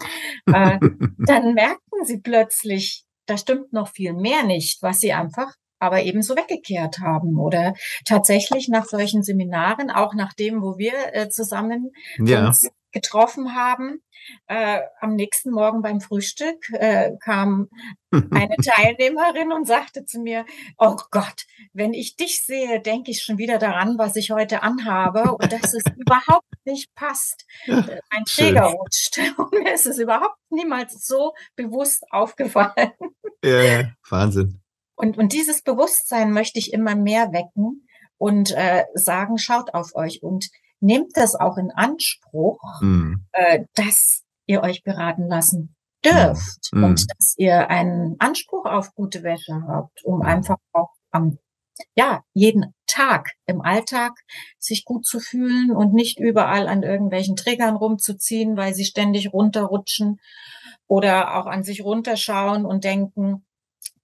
äh, 0.47 0.79
dann 1.17 1.53
merken 1.53 2.05
sie 2.05 2.19
plötzlich, 2.19 3.06
da 3.27 3.37
stimmt 3.37 3.73
noch 3.73 3.89
viel 3.89 4.13
mehr 4.13 4.43
nicht, 4.43 4.81
was 4.81 4.99
sie 4.99 5.13
einfach 5.13 5.53
aber 5.79 6.03
ebenso 6.03 6.35
weggekehrt 6.35 6.99
haben 6.99 7.37
oder 7.37 7.75
tatsächlich 8.05 8.67
nach 8.67 8.85
solchen 8.85 9.23
Seminaren, 9.23 9.91
auch 9.91 10.13
nach 10.13 10.33
dem, 10.33 10.61
wo 10.61 10.77
wir 10.77 10.93
äh, 11.13 11.29
zusammen 11.29 11.91
ja. 12.17 12.47
uns 12.47 12.67
getroffen 12.91 13.55
haben. 13.55 14.01
Äh, 14.47 14.81
am 14.99 15.15
nächsten 15.15 15.51
Morgen 15.51 15.81
beim 15.81 16.01
Frühstück 16.01 16.69
äh, 16.73 17.11
kam 17.23 17.69
eine 18.11 18.55
Teilnehmerin 18.63 19.51
und 19.51 19.67
sagte 19.67 20.05
zu 20.05 20.19
mir, 20.19 20.45
oh 20.77 20.97
Gott, 21.11 21.45
wenn 21.73 21.93
ich 21.93 22.15
dich 22.15 22.41
sehe, 22.41 22.81
denke 22.81 23.11
ich 23.11 23.23
schon 23.23 23.37
wieder 23.37 23.57
daran, 23.57 23.97
was 23.97 24.15
ich 24.15 24.31
heute 24.31 24.63
anhabe 24.63 25.35
und 25.35 25.51
dass 25.51 25.73
es 25.73 25.83
überhaupt 25.97 26.47
nicht 26.65 26.93
passt. 26.95 27.45
Äh, 27.65 27.99
mein 28.11 28.25
Träger 28.25 28.63
rutscht 28.63 29.19
und 29.37 29.51
mir 29.51 29.73
ist 29.73 29.85
es 29.85 29.99
überhaupt 29.99 30.39
niemals 30.49 31.05
so 31.05 31.33
bewusst 31.55 32.05
aufgefallen. 32.11 32.91
Ja, 33.43 33.61
ja. 33.61 33.83
Wahnsinn. 34.09 34.61
Und, 34.95 35.17
und 35.17 35.31
dieses 35.33 35.61
Bewusstsein 35.61 36.31
möchte 36.31 36.57
ich 36.57 36.73
immer 36.73 36.95
mehr 36.95 37.31
wecken 37.31 37.87
und 38.17 38.51
äh, 38.51 38.85
sagen, 38.95 39.37
schaut 39.37 39.73
auf 39.73 39.95
euch 39.95 40.23
und 40.23 40.49
nehmt 40.79 41.15
das 41.15 41.35
auch 41.35 41.57
in 41.57 41.71
Anspruch, 41.71 42.61
mhm. 42.81 43.25
äh, 43.31 43.65
dass 43.75 44.23
ihr 44.45 44.61
euch 44.61 44.83
beraten 44.83 45.27
lassen 45.27 45.75
dürft 46.05 46.71
mhm. 46.71 46.83
und 46.83 47.05
dass 47.17 47.35
ihr 47.37 47.69
einen 47.69 48.15
Anspruch 48.19 48.65
auf 48.65 48.93
gute 48.93 49.23
Wäsche 49.23 49.63
habt, 49.67 50.03
um 50.03 50.21
einfach 50.21 50.57
auch 50.73 50.91
am 51.11 51.37
ja, 51.95 52.23
jeden 52.33 52.73
Tag 52.87 53.33
im 53.45 53.61
Alltag 53.61 54.13
sich 54.57 54.83
gut 54.83 55.05
zu 55.05 55.19
fühlen 55.19 55.71
und 55.71 55.93
nicht 55.93 56.19
überall 56.19 56.67
an 56.67 56.81
irgendwelchen 56.81 57.35
Triggern 57.35 57.75
rumzuziehen, 57.75 58.57
weil 58.57 58.73
sie 58.73 58.85
ständig 58.85 59.31
runterrutschen 59.31 60.19
oder 60.87 61.37
auch 61.37 61.45
an 61.45 61.63
sich 61.63 61.83
runterschauen 61.83 62.65
und 62.65 62.83
denken, 62.83 63.45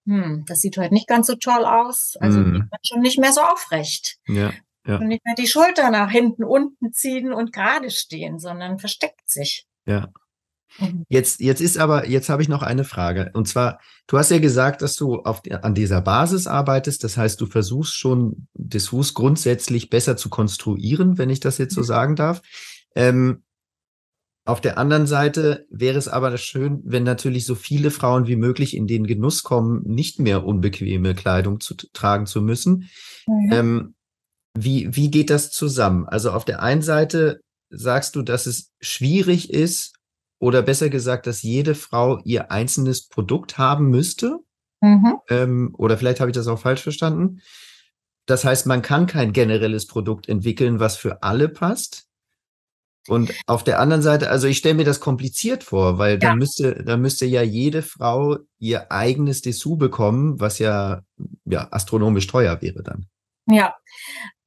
hm, 0.05 0.43
das 0.47 0.61
sieht 0.61 0.77
heute 0.77 0.93
nicht 0.93 1.07
ganz 1.07 1.27
so 1.27 1.35
toll 1.35 1.65
aus. 1.65 2.15
Also 2.19 2.41
mm. 2.41 2.69
schon 2.83 3.01
nicht 3.01 3.17
mehr 3.17 3.31
so 3.31 3.41
aufrecht. 3.41 4.17
Ja, 4.27 4.51
ja. 4.85 4.97
Und 4.97 5.07
nicht 5.07 5.25
mehr 5.25 5.35
die 5.35 5.47
Schulter 5.47 5.89
nach 5.89 6.11
hinten 6.11 6.43
unten 6.43 6.91
ziehen 6.91 7.31
und 7.31 7.53
gerade 7.53 7.89
stehen, 7.89 8.39
sondern 8.39 8.79
versteckt 8.79 9.29
sich. 9.29 9.65
Ja. 9.85 10.09
Mhm. 10.79 11.05
Jetzt, 11.07 11.39
jetzt 11.39 11.61
ist 11.61 11.77
aber, 11.77 12.07
jetzt 12.07 12.29
habe 12.29 12.41
ich 12.41 12.49
noch 12.49 12.63
eine 12.63 12.83
Frage. 12.83 13.31
Und 13.33 13.47
zwar, 13.47 13.79
du 14.07 14.17
hast 14.17 14.31
ja 14.31 14.39
gesagt, 14.39 14.81
dass 14.81 14.95
du 14.95 15.21
auf, 15.21 15.41
an 15.61 15.75
dieser 15.75 16.01
Basis 16.01 16.47
arbeitest. 16.47 17.03
Das 17.03 17.15
heißt, 17.15 17.39
du 17.39 17.45
versuchst 17.45 17.95
schon, 17.95 18.47
das 18.53 18.87
Fuß 18.87 19.13
grundsätzlich 19.13 19.89
besser 19.89 20.17
zu 20.17 20.29
konstruieren, 20.29 21.17
wenn 21.17 21.29
ich 21.29 21.39
das 21.39 21.57
jetzt 21.57 21.75
so 21.75 21.81
mhm. 21.81 21.85
sagen 21.85 22.15
darf. 22.15 22.41
Ähm, 22.95 23.43
auf 24.45 24.59
der 24.59 24.77
anderen 24.77 25.07
Seite 25.07 25.65
wäre 25.69 25.97
es 25.97 26.09
aber 26.09 26.37
schön, 26.37 26.81
wenn 26.83 27.03
natürlich 27.03 27.45
so 27.45 27.55
viele 27.55 27.91
Frauen 27.91 28.27
wie 28.27 28.35
möglich 28.35 28.75
in 28.75 28.87
den 28.87 29.07
Genuss 29.07 29.43
kommen, 29.43 29.83
nicht 29.85 30.19
mehr 30.19 30.43
unbequeme 30.45 31.15
Kleidung 31.15 31.61
zu 31.61 31.75
tragen 31.75 32.25
zu 32.25 32.41
müssen. 32.41 32.89
Mhm. 33.25 33.49
Ähm, 33.53 33.95
wie, 34.57 34.95
wie 34.95 35.09
geht 35.09 35.29
das 35.29 35.51
zusammen? 35.51 36.05
Also 36.07 36.31
auf 36.31 36.45
der 36.45 36.61
einen 36.61 36.81
Seite 36.81 37.41
sagst 37.69 38.15
du, 38.15 38.21
dass 38.21 38.45
es 38.45 38.71
schwierig 38.81 39.51
ist, 39.51 39.93
oder 40.43 40.61
besser 40.61 40.89
gesagt, 40.89 41.25
dass 41.25 41.41
jede 41.41 41.73
Frau 41.73 42.19
ihr 42.25 42.51
einzelnes 42.51 43.07
Produkt 43.07 43.57
haben 43.57 43.89
müsste. 43.89 44.39
Mhm. 44.81 45.15
Ähm, 45.29 45.75
oder 45.77 45.97
vielleicht 45.97 46.19
habe 46.19 46.31
ich 46.31 46.35
das 46.35 46.49
auch 46.49 46.59
falsch 46.59 46.81
verstanden. 46.81 47.39
Das 48.25 48.43
heißt, 48.43 48.65
man 48.65 48.81
kann 48.81 49.07
kein 49.07 49.31
generelles 49.31 49.87
Produkt 49.87 50.27
entwickeln, 50.27 50.81
was 50.81 50.97
für 50.97 51.23
alle 51.23 51.47
passt. 51.47 52.07
Und 53.07 53.33
auf 53.47 53.63
der 53.63 53.79
anderen 53.79 54.01
Seite, 54.01 54.29
also 54.29 54.47
ich 54.47 54.57
stelle 54.57 54.75
mir 54.75 54.83
das 54.83 54.99
kompliziert 54.99 55.63
vor, 55.63 55.97
weil 55.97 56.15
ja. 56.15 56.17
dann 56.19 56.39
müsste, 56.39 56.83
dann 56.83 56.99
müsste 56.99 57.25
ja 57.25 57.41
jede 57.41 57.81
Frau 57.81 58.39
ihr 58.59 58.91
eigenes 58.91 59.41
Dessous 59.41 59.77
bekommen, 59.77 60.41
was 60.41 60.59
ja, 60.59 61.03
ja 61.45 61.69
astronomisch 61.71 62.27
teuer 62.27 62.61
wäre 62.61 62.83
dann. 62.83 63.05
Ja, 63.47 63.75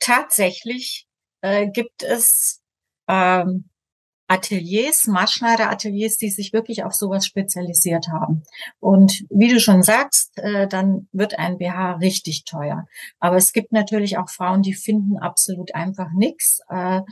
tatsächlich 0.00 1.06
äh, 1.42 1.68
gibt 1.68 2.02
es 2.02 2.62
ähm, 3.08 3.68
Ateliers, 4.28 5.06
Maßschneiderateliers, 5.06 6.16
die 6.16 6.30
sich 6.30 6.52
wirklich 6.52 6.82
auf 6.82 6.92
sowas 6.92 7.26
spezialisiert 7.26 8.08
haben. 8.08 8.42
Und 8.80 9.24
wie 9.30 9.48
du 9.48 9.60
schon 9.60 9.82
sagst, 9.82 10.36
äh, 10.38 10.66
dann 10.66 11.08
wird 11.12 11.38
ein 11.38 11.58
BH 11.58 11.96
richtig 11.96 12.44
teuer. 12.44 12.86
Aber 13.20 13.36
es 13.36 13.52
gibt 13.52 13.72
natürlich 13.72 14.18
auch 14.18 14.28
Frauen, 14.28 14.62
die 14.62 14.74
finden 14.74 15.18
absolut 15.18 15.74
einfach 15.74 16.10
nichts, 16.12 16.60
äh, 16.68 17.02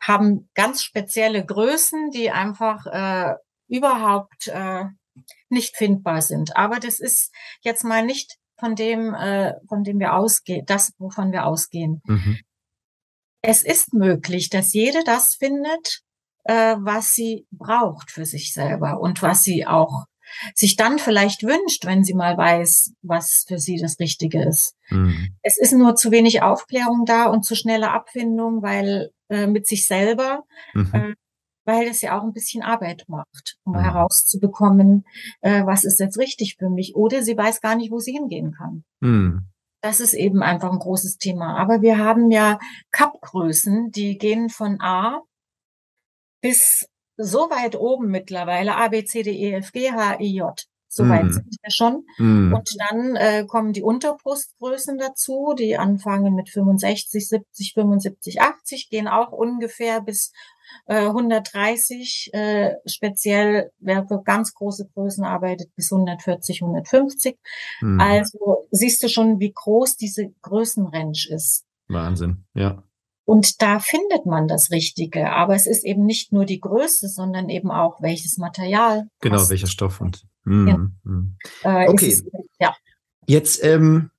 haben 0.00 0.48
ganz 0.54 0.82
spezielle 0.82 1.44
Größen, 1.44 2.10
die 2.10 2.30
einfach 2.30 2.86
äh, 2.86 3.34
überhaupt 3.68 4.48
äh, 4.48 4.84
nicht 5.48 5.76
findbar 5.76 6.22
sind. 6.22 6.56
Aber 6.56 6.78
das 6.78 7.00
ist 7.00 7.32
jetzt 7.62 7.84
mal 7.84 8.04
nicht 8.04 8.38
von 8.58 8.74
dem, 8.74 9.14
äh, 9.14 9.54
von 9.68 9.84
dem 9.84 9.98
wir 9.98 10.14
ausgehen, 10.14 10.64
das, 10.66 10.92
wovon 10.98 11.32
wir 11.32 11.46
ausgehen. 11.46 12.02
Mhm. 12.06 12.38
Es 13.42 13.62
ist 13.62 13.92
möglich, 13.92 14.48
dass 14.48 14.72
jede 14.72 15.04
das 15.04 15.34
findet, 15.34 16.02
äh, 16.44 16.76
was 16.78 17.12
sie 17.12 17.46
braucht 17.50 18.10
für 18.10 18.24
sich 18.24 18.52
selber 18.52 19.00
und 19.00 19.22
was 19.22 19.42
sie 19.42 19.66
auch 19.66 20.06
sich 20.54 20.76
dann 20.76 20.98
vielleicht 20.98 21.42
wünscht, 21.42 21.84
wenn 21.84 22.04
sie 22.04 22.14
mal 22.14 22.36
weiß, 22.36 22.92
was 23.02 23.44
für 23.46 23.58
sie 23.58 23.76
das 23.76 23.98
Richtige 24.00 24.42
ist. 24.42 24.74
Mhm. 24.88 25.36
Es 25.42 25.58
ist 25.58 25.72
nur 25.72 25.94
zu 25.96 26.10
wenig 26.10 26.42
Aufklärung 26.42 27.04
da 27.06 27.26
und 27.26 27.44
zu 27.44 27.54
schnelle 27.54 27.90
Abfindung, 27.90 28.62
weil 28.62 29.10
äh, 29.28 29.46
mit 29.46 29.66
sich 29.66 29.86
selber, 29.86 30.42
mhm. 30.72 30.90
äh, 30.92 31.14
weil 31.64 31.88
es 31.88 32.00
ja 32.02 32.18
auch 32.18 32.22
ein 32.22 32.32
bisschen 32.32 32.62
Arbeit 32.62 33.04
macht, 33.08 33.56
um 33.64 33.72
mhm. 33.72 33.80
herauszubekommen, 33.80 35.04
äh, 35.40 35.64
was 35.64 35.84
ist 35.84 36.00
jetzt 36.00 36.18
richtig 36.18 36.56
für 36.56 36.70
mich. 36.70 36.94
Oder 36.94 37.22
sie 37.22 37.36
weiß 37.36 37.60
gar 37.60 37.76
nicht, 37.76 37.90
wo 37.90 37.98
sie 37.98 38.12
hingehen 38.12 38.52
kann. 38.52 38.84
Mhm. 39.00 39.46
Das 39.80 40.00
ist 40.00 40.14
eben 40.14 40.42
einfach 40.42 40.72
ein 40.72 40.78
großes 40.78 41.18
Thema. 41.18 41.56
Aber 41.58 41.82
wir 41.82 41.98
haben 41.98 42.30
ja 42.30 42.58
Cup-Größen, 42.90 43.90
die 43.90 44.16
gehen 44.16 44.48
von 44.48 44.80
A 44.80 45.20
bis 46.40 46.88
so 47.16 47.50
weit 47.50 47.76
oben 47.76 48.10
mittlerweile, 48.10 48.76
A, 48.76 48.88
B, 48.88 49.04
C, 49.04 49.22
D, 49.22 49.30
E, 49.30 49.52
F, 49.52 49.72
G, 49.72 49.92
H, 49.92 50.20
I, 50.20 50.36
J. 50.36 50.66
So 50.88 51.08
weit 51.08 51.24
mm. 51.24 51.32
sind 51.32 51.56
wir 51.60 51.70
schon. 51.70 52.06
Mm. 52.18 52.54
Und 52.54 52.70
dann 52.78 53.16
äh, 53.16 53.44
kommen 53.46 53.72
die 53.72 53.82
Unterbrustgrößen 53.82 54.96
dazu, 54.96 55.54
die 55.58 55.76
anfangen 55.76 56.34
mit 56.34 56.50
65, 56.50 57.28
70, 57.28 57.74
75, 57.74 58.40
80, 58.40 58.90
gehen 58.90 59.08
auch 59.08 59.32
ungefähr 59.32 60.00
bis 60.00 60.32
äh, 60.86 61.06
130. 61.06 62.30
Äh, 62.32 62.74
speziell, 62.86 63.70
wer 63.78 64.06
für 64.06 64.22
ganz 64.22 64.54
große 64.54 64.88
Größen 64.94 65.24
arbeitet, 65.24 65.74
bis 65.76 65.92
140, 65.92 66.62
150. 66.62 67.36
Mm. 67.80 68.00
Also 68.00 68.66
siehst 68.70 69.02
du 69.02 69.08
schon, 69.08 69.40
wie 69.40 69.52
groß 69.52 69.96
diese 69.96 70.32
Größenrange 70.42 71.28
ist. 71.30 71.64
Wahnsinn, 71.88 72.44
ja. 72.54 72.82
Und 73.26 73.62
da 73.62 73.78
findet 73.78 74.26
man 74.26 74.48
das 74.48 74.70
Richtige. 74.70 75.30
Aber 75.30 75.54
es 75.54 75.66
ist 75.66 75.84
eben 75.84 76.04
nicht 76.04 76.32
nur 76.32 76.44
die 76.44 76.60
Größe, 76.60 77.08
sondern 77.08 77.48
eben 77.48 77.70
auch 77.70 78.02
welches 78.02 78.36
Material. 78.36 79.08
Genau, 79.20 79.36
passt. 79.36 79.50
welcher 79.50 79.66
Stoff 79.66 80.00
und. 80.00 80.26
Mm, 80.44 80.68
ja. 80.68 80.76
Mm. 81.04 81.36
Äh, 81.62 81.88
okay. 81.88 82.08
Es, 82.08 82.24
ja. 82.58 82.74
Jetzt, 83.26 83.64
ähm, 83.64 84.10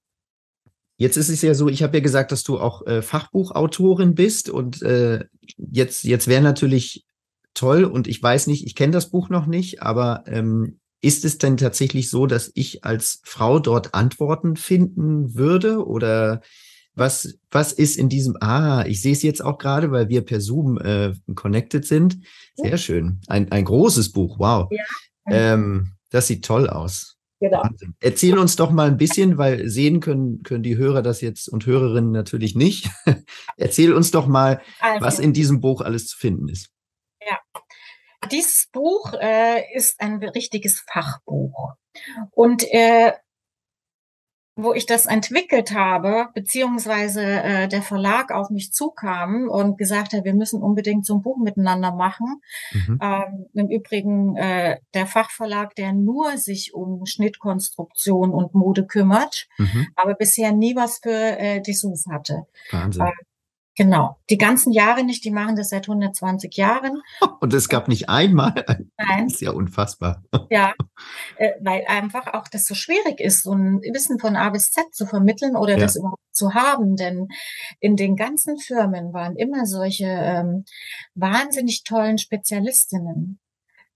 jetzt 0.97 1.17
ist 1.17 1.29
es 1.29 1.41
ja 1.41 1.53
so, 1.53 1.67
ich 1.69 1.84
habe 1.84 1.97
ja 1.97 2.03
gesagt, 2.03 2.31
dass 2.31 2.43
du 2.43 2.60
auch 2.60 2.86
äh, 2.88 3.01
Fachbuchautorin 3.01 4.15
bist 4.15 4.49
und 4.49 4.81
äh, 4.81 5.25
jetzt, 5.58 6.03
jetzt 6.03 6.27
wäre 6.27 6.41
natürlich 6.41 7.05
toll 7.53 7.86
und 7.86 8.08
ich 8.08 8.21
weiß 8.21 8.47
nicht, 8.47 8.65
ich 8.65 8.75
kenne 8.75 8.93
das 8.93 9.10
Buch 9.10 9.29
noch 9.29 9.45
nicht, 9.45 9.81
aber 9.81 10.23
ähm, 10.27 10.79
ist 11.01 11.25
es 11.25 11.38
denn 11.38 11.58
tatsächlich 11.58 12.10
so, 12.10 12.25
dass 12.25 12.51
ich 12.55 12.84
als 12.84 13.21
Frau 13.23 13.60
dort 13.60 13.93
Antworten 13.93 14.55
finden 14.55 15.36
würde 15.36 15.86
oder 15.86 16.41
was, 16.95 17.38
was 17.51 17.73
ist 17.73 17.97
in 17.97 18.10
diesem, 18.10 18.38
ah, 18.39 18.86
ich 18.88 19.01
sehe 19.01 19.12
es 19.12 19.21
jetzt 19.21 19.43
auch 19.43 19.58
gerade, 19.58 19.91
weil 19.91 20.10
wir 20.10 20.21
per 20.21 20.39
Zoom 20.39 20.77
äh, 20.77 21.13
connected 21.36 21.86
sind. 21.86 22.19
Sehr 22.55 22.77
schön. 22.77 23.19
Ein, 23.27 23.51
ein 23.51 23.65
großes 23.65 24.13
Buch, 24.13 24.39
wow. 24.39 24.69
Ja. 24.71 24.84
Ähm, 25.27 25.91
das 26.10 26.27
sieht 26.27 26.45
toll 26.45 26.69
aus. 26.69 27.17
Genau. 27.39 27.63
Wahnsinn. 27.63 27.95
Erzähl 28.00 28.38
uns 28.38 28.56
doch 28.56 28.71
mal 28.71 28.88
ein 28.88 28.98
bisschen, 28.98 29.38
weil 29.38 29.67
sehen 29.67 30.00
können, 30.00 30.41
können 30.43 30.63
die 30.63 30.78
Hörer 30.78 31.02
das 31.02 31.21
jetzt 31.21 31.50
und 31.50 31.65
Hörerinnen 31.65 32.12
natürlich 32.12 32.56
nicht. 32.56 32.89
Erzähl 33.58 33.93
uns 33.93 34.12
doch 34.12 34.28
mal, 34.28 34.62
also, 34.80 35.06
was 35.06 35.19
in 35.19 35.34
diesem 35.34 35.60
Buch 35.60 35.82
alles 35.82 36.08
zu 36.08 36.17
finden 36.17 36.48
ist. 36.48 36.69
Ja, 37.28 37.38
dieses 38.32 38.67
Buch 38.71 39.13
äh, 39.19 39.63
ist 39.74 40.00
ein 40.00 40.24
richtiges 40.24 40.84
Fachbuch. 40.91 41.74
Und 42.32 42.63
äh, 42.71 43.13
wo 44.55 44.73
ich 44.73 44.85
das 44.85 45.05
entwickelt 45.05 45.73
habe, 45.73 46.29
beziehungsweise 46.33 47.21
äh, 47.21 47.67
der 47.67 47.81
Verlag 47.81 48.31
auf 48.31 48.49
mich 48.49 48.71
zukam 48.71 49.49
und 49.49 49.77
gesagt 49.77 50.13
hat, 50.13 50.23
wir 50.23 50.33
müssen 50.33 50.61
unbedingt 50.61 51.05
so 51.05 51.15
ein 51.15 51.21
Buch 51.21 51.37
miteinander 51.37 51.93
machen. 51.93 52.41
Mhm. 52.71 52.99
Ähm, 53.01 53.45
Im 53.53 53.69
Übrigen 53.69 54.37
äh, 54.37 54.79
der 54.93 55.07
Fachverlag, 55.07 55.75
der 55.75 55.91
nur 55.91 56.37
sich 56.37 56.73
um 56.73 57.05
Schnittkonstruktion 57.05 58.31
und 58.31 58.53
Mode 58.53 58.85
kümmert, 58.87 59.47
mhm. 59.57 59.87
aber 59.95 60.13
bisher 60.13 60.53
nie 60.53 60.75
was 60.75 60.99
für 60.99 61.11
äh, 61.11 61.61
Dessous 61.61 62.05
hatte. 62.09 62.45
Wahnsinn. 62.71 63.07
Äh, 63.07 63.11
Genau, 63.77 64.17
die 64.29 64.38
ganzen 64.38 64.71
Jahre 64.71 65.03
nicht, 65.03 65.25
die 65.25 65.31
machen 65.31 65.57
das 65.57 65.69
seit 65.69 65.89
120 65.89 66.55
Jahren. 66.55 67.01
Und 67.41 67.53
es 67.53 67.67
gab 67.67 67.89
nicht 67.89 68.07
einmal. 68.07 68.53
Nein. 68.97 69.25
Das 69.25 69.33
ist 69.33 69.41
ja 69.41 69.51
unfassbar. 69.51 70.23
Ja, 70.51 70.73
äh, 71.38 71.51
weil 71.59 71.83
einfach 71.88 72.33
auch 72.33 72.47
das 72.47 72.67
so 72.67 72.75
schwierig 72.75 73.19
ist, 73.19 73.43
so 73.43 73.53
ein 73.53 73.81
Wissen 73.81 74.19
von 74.19 74.35
A 74.35 74.51
bis 74.51 74.71
Z 74.71 74.93
zu 74.93 75.07
vermitteln 75.07 75.55
oder 75.55 75.73
ja. 75.73 75.79
das 75.79 75.95
überhaupt 75.95 76.21
zu 76.31 76.53
haben. 76.53 76.95
Denn 76.95 77.27
in 77.79 77.95
den 77.95 78.15
ganzen 78.15 78.59
Firmen 78.59 79.11
waren 79.11 79.35
immer 79.35 79.65
solche 79.65 80.05
ähm, 80.05 80.65
wahnsinnig 81.15 81.83
tollen 81.83 82.19
Spezialistinnen, 82.19 83.39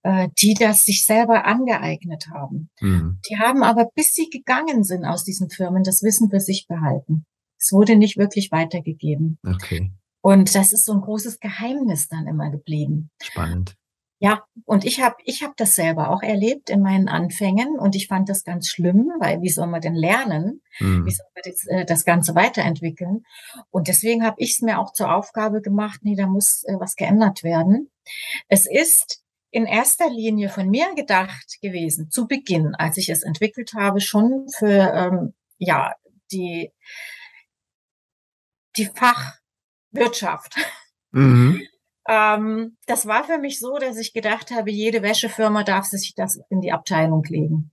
äh, 0.02 0.30
die 0.40 0.56
das 0.56 0.84
sich 0.84 1.06
selber 1.06 1.46
angeeignet 1.46 2.28
haben. 2.34 2.72
Mhm. 2.82 3.20
Die 3.30 3.38
haben 3.38 3.64
aber, 3.64 3.90
bis 3.94 4.14
sie 4.14 4.30
gegangen 4.30 4.84
sind 4.84 5.06
aus 5.06 5.24
diesen 5.24 5.50
Firmen, 5.50 5.84
das 5.84 6.02
Wissen 6.02 6.32
für 6.32 6.40
sich 6.40 6.68
behalten. 6.68 7.26
Es 7.60 7.72
wurde 7.72 7.96
nicht 7.96 8.18
wirklich 8.18 8.52
weitergegeben. 8.52 9.38
Okay. 9.46 9.92
Und 10.22 10.56
das 10.56 10.74
ist 10.74 10.86
so 10.86 10.94
ein 10.94 11.02
großes 11.02 11.40
Geheimnis 11.40 12.08
dann 12.08 12.28
immer 12.28 12.50
geblieben. 12.50 13.10
Spannend. 13.22 13.76
Ja, 14.22 14.44
und 14.66 14.84
ich 14.84 15.02
habe 15.02 15.16
ich 15.24 15.44
hab 15.44 15.56
das 15.56 15.76
selber 15.76 16.10
auch 16.10 16.22
erlebt 16.22 16.70
in 16.70 16.82
meinen 16.82 17.08
Anfängen 17.08 17.80
und 17.80 17.96
ich 17.96 18.08
fand 18.08 18.28
das 18.28 18.44
ganz 18.44 18.68
schlimm, 18.68 19.10
weil 19.22 19.42
wie 19.42 19.50
soll 19.50 19.68
man 19.68 19.80
denn 19.80 19.96
lernen? 19.96 20.62
Mhm. 20.80 21.06
Wie 21.06 21.12
soll 21.12 21.26
man 21.34 21.44
das, 21.46 21.66
äh, 21.68 21.86
das 21.86 22.04
Ganze 22.04 22.36
weiterentwickeln? 22.36 23.24
Und 23.70 23.88
deswegen 23.88 24.26
habe 24.26 24.36
ich 24.40 24.52
es 24.52 24.62
mir 24.62 24.78
auch 24.80 24.92
zur 24.92 25.16
Aufgabe 25.16 25.62
gemacht, 25.62 26.02
nee, 26.04 26.16
da 26.16 26.28
muss 26.28 26.66
äh, 26.66 26.74
was 26.78 26.98
geändert 26.98 27.44
werden. 27.44 27.90
Es 28.50 28.66
ist 28.70 29.24
in 29.52 29.66
erster 29.66 30.10
Linie 30.10 30.50
von 30.50 30.70
mir 30.70 30.94
gedacht 30.96 31.58
gewesen, 31.62 32.12
zu 32.12 32.28
Beginn, 32.28 32.76
als 32.76 32.98
ich 32.98 33.08
es 33.08 33.24
entwickelt 33.24 33.74
habe, 33.74 34.02
schon 34.02 34.48
für 34.50 34.92
ähm, 34.94 35.34
ja 35.60 35.94
die 36.30 36.74
die 38.80 38.90
Fachwirtschaft. 38.96 40.56
Mhm. 41.12 41.62
Ähm, 42.12 42.76
das 42.88 43.06
war 43.06 43.24
für 43.24 43.38
mich 43.38 43.60
so, 43.60 43.78
dass 43.78 43.98
ich 43.98 44.14
gedacht 44.14 44.50
habe, 44.50 44.72
jede 44.72 45.04
Wäschefirma 45.04 45.64
darf 45.64 45.86
sich 45.86 46.16
das 46.16 46.40
in 46.50 46.60
die 46.60 46.72
Abteilung 46.72 47.24
legen. 47.26 47.72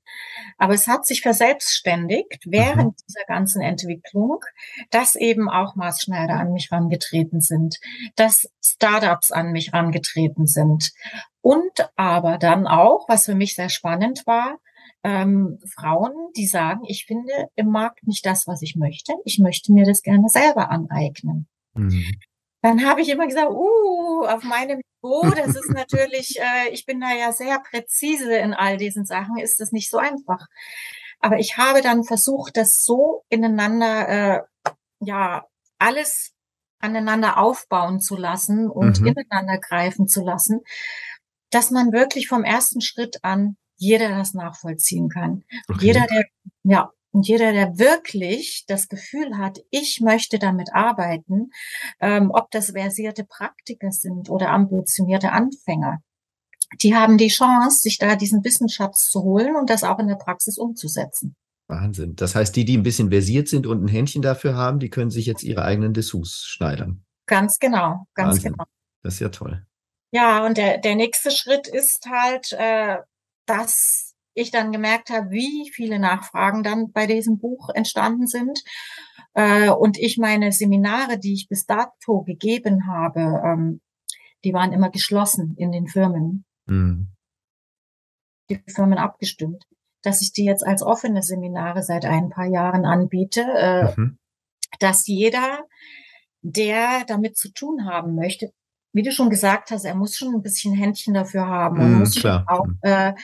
Aber 0.58 0.74
es 0.74 0.86
hat 0.88 1.06
sich 1.06 1.22
verselbstständigt 1.22 2.44
während 2.44 2.98
mhm. 2.98 3.04
dieser 3.08 3.24
ganzen 3.26 3.62
Entwicklung, 3.62 4.40
dass 4.90 5.14
eben 5.14 5.48
auch 5.48 5.74
Maßschneider 5.74 6.34
an 6.34 6.52
mich 6.52 6.70
rangetreten 6.70 7.40
sind, 7.40 7.80
dass 8.14 8.46
Startups 8.62 9.32
an 9.32 9.52
mich 9.52 9.72
rangetreten 9.72 10.46
sind 10.46 10.92
und 11.40 11.88
aber 11.96 12.36
dann 12.36 12.66
auch, 12.66 13.08
was 13.08 13.24
für 13.24 13.34
mich 13.34 13.54
sehr 13.54 13.70
spannend 13.70 14.26
war, 14.26 14.58
ähm, 15.06 15.58
Frauen, 15.72 16.12
die 16.36 16.46
sagen, 16.46 16.80
ich 16.86 17.06
finde 17.06 17.32
im 17.54 17.68
Markt 17.68 18.06
nicht 18.06 18.26
das, 18.26 18.46
was 18.46 18.62
ich 18.62 18.74
möchte. 18.74 19.14
Ich 19.24 19.38
möchte 19.38 19.72
mir 19.72 19.84
das 19.84 20.02
gerne 20.02 20.28
selber 20.28 20.70
aneignen. 20.70 21.46
Mhm 21.74 22.04
dann 22.66 22.84
habe 22.84 23.00
ich 23.00 23.08
immer 23.08 23.26
gesagt, 23.26 23.50
uh, 23.50 24.24
auf 24.26 24.42
meinem 24.42 24.80
Niveau, 25.02 25.22
das 25.36 25.54
ist 25.54 25.70
natürlich, 25.70 26.38
äh, 26.40 26.70
ich 26.72 26.84
bin 26.84 27.00
da 27.00 27.12
ja 27.12 27.32
sehr 27.32 27.60
präzise 27.60 28.36
in 28.36 28.54
all 28.54 28.76
diesen 28.76 29.06
Sachen, 29.06 29.38
ist 29.38 29.60
das 29.60 29.72
nicht 29.72 29.90
so 29.90 29.98
einfach. 29.98 30.46
Aber 31.20 31.38
ich 31.38 31.56
habe 31.56 31.80
dann 31.80 32.04
versucht, 32.04 32.56
das 32.56 32.82
so 32.82 33.24
ineinander, 33.28 34.08
äh, 34.08 34.72
ja, 35.00 35.46
alles 35.78 36.32
aneinander 36.80 37.38
aufbauen 37.38 38.00
zu 38.00 38.16
lassen 38.16 38.68
und 38.68 39.00
mhm. 39.00 39.08
ineinander 39.08 39.58
greifen 39.58 40.08
zu 40.08 40.22
lassen, 40.22 40.60
dass 41.50 41.70
man 41.70 41.92
wirklich 41.92 42.28
vom 42.28 42.44
ersten 42.44 42.80
Schritt 42.80 43.18
an 43.22 43.56
jeder 43.76 44.08
das 44.10 44.34
nachvollziehen 44.34 45.08
kann. 45.08 45.44
Okay. 45.68 45.86
Jeder, 45.86 46.06
der, 46.06 46.24
ja, 46.64 46.90
und 47.12 47.26
jeder, 47.26 47.52
der 47.52 47.78
wirklich 47.78 48.64
das 48.66 48.88
Gefühl 48.88 49.38
hat, 49.38 49.60
ich 49.70 50.00
möchte 50.02 50.38
damit 50.38 50.74
arbeiten, 50.74 51.50
ähm, 52.00 52.30
ob 52.32 52.50
das 52.50 52.72
versierte 52.72 53.24
Praktiker 53.24 53.90
sind 53.90 54.28
oder 54.28 54.50
ambitionierte 54.50 55.32
Anfänger, 55.32 56.00
die 56.82 56.94
haben 56.94 57.16
die 57.16 57.28
Chance, 57.28 57.80
sich 57.80 57.98
da 57.98 58.16
diesen 58.16 58.44
Wissensschatz 58.44 59.08
zu 59.08 59.22
holen 59.22 59.56
und 59.56 59.70
das 59.70 59.84
auch 59.84 59.98
in 59.98 60.08
der 60.08 60.16
Praxis 60.16 60.58
umzusetzen. 60.58 61.36
Wahnsinn. 61.68 62.16
Das 62.16 62.34
heißt, 62.34 62.54
die, 62.54 62.64
die 62.64 62.76
ein 62.76 62.82
bisschen 62.82 63.10
versiert 63.10 63.48
sind 63.48 63.66
und 63.66 63.82
ein 63.82 63.88
Händchen 63.88 64.22
dafür 64.22 64.54
haben, 64.54 64.78
die 64.78 64.90
können 64.90 65.10
sich 65.10 65.26
jetzt 65.26 65.42
ihre 65.42 65.64
eigenen 65.64 65.94
Dessous 65.94 66.44
schneidern. 66.44 67.04
Ganz 67.26 67.58
genau, 67.58 68.06
ganz 68.14 68.36
Wahnsinn. 68.36 68.52
genau. 68.52 68.64
Das 69.02 69.14
ist 69.14 69.20
ja 69.20 69.30
toll. 69.30 69.66
Ja, 70.12 70.44
und 70.46 70.56
der, 70.58 70.78
der 70.78 70.94
nächste 70.94 71.30
Schritt 71.30 71.66
ist 71.66 72.06
halt, 72.06 72.52
äh, 72.52 72.98
dass 73.46 74.14
ich 74.34 74.50
dann 74.50 74.70
gemerkt 74.70 75.10
habe, 75.10 75.30
wie 75.30 75.70
viele 75.74 75.98
Nachfragen 75.98 76.62
dann 76.62 76.92
bei 76.92 77.06
diesem 77.06 77.38
Buch 77.38 77.70
entstanden 77.70 78.26
sind. 78.26 78.62
Äh, 79.32 79.70
und 79.70 79.98
ich 79.98 80.18
meine 80.18 80.52
Seminare, 80.52 81.18
die 81.18 81.32
ich 81.32 81.48
bis 81.48 81.64
dato 81.64 82.22
gegeben 82.22 82.86
habe, 82.86 83.42
ähm, 83.44 83.80
die 84.44 84.52
waren 84.52 84.72
immer 84.72 84.90
geschlossen 84.90 85.54
in 85.56 85.72
den 85.72 85.88
Firmen. 85.88 86.44
Mhm. 86.66 87.08
Die 88.50 88.62
Firmen 88.68 88.98
abgestimmt. 88.98 89.64
Dass 90.02 90.20
ich 90.20 90.32
die 90.32 90.44
jetzt 90.44 90.64
als 90.64 90.82
offene 90.82 91.22
Seminare 91.22 91.82
seit 91.82 92.04
ein 92.04 92.28
paar 92.28 92.46
Jahren 92.46 92.84
anbiete, 92.84 93.40
äh, 93.40 93.94
mhm. 93.96 94.18
dass 94.78 95.06
jeder, 95.06 95.64
der 96.42 97.04
damit 97.06 97.38
zu 97.38 97.50
tun 97.52 97.86
haben 97.86 98.14
möchte, 98.14 98.52
wie 98.96 99.02
du 99.02 99.12
schon 99.12 99.28
gesagt 99.28 99.70
hast, 99.70 99.84
er 99.84 99.94
muss 99.94 100.16
schon 100.16 100.34
ein 100.34 100.42
bisschen 100.42 100.72
Händchen 100.72 101.12
dafür 101.12 101.46
haben 101.46 101.78
und 101.80 101.92
mm, 101.92 101.98
muss 101.98 102.14
klar. 102.14 102.44
auch 102.46 102.66
äh, 102.80 103.10
äh, 103.10 103.14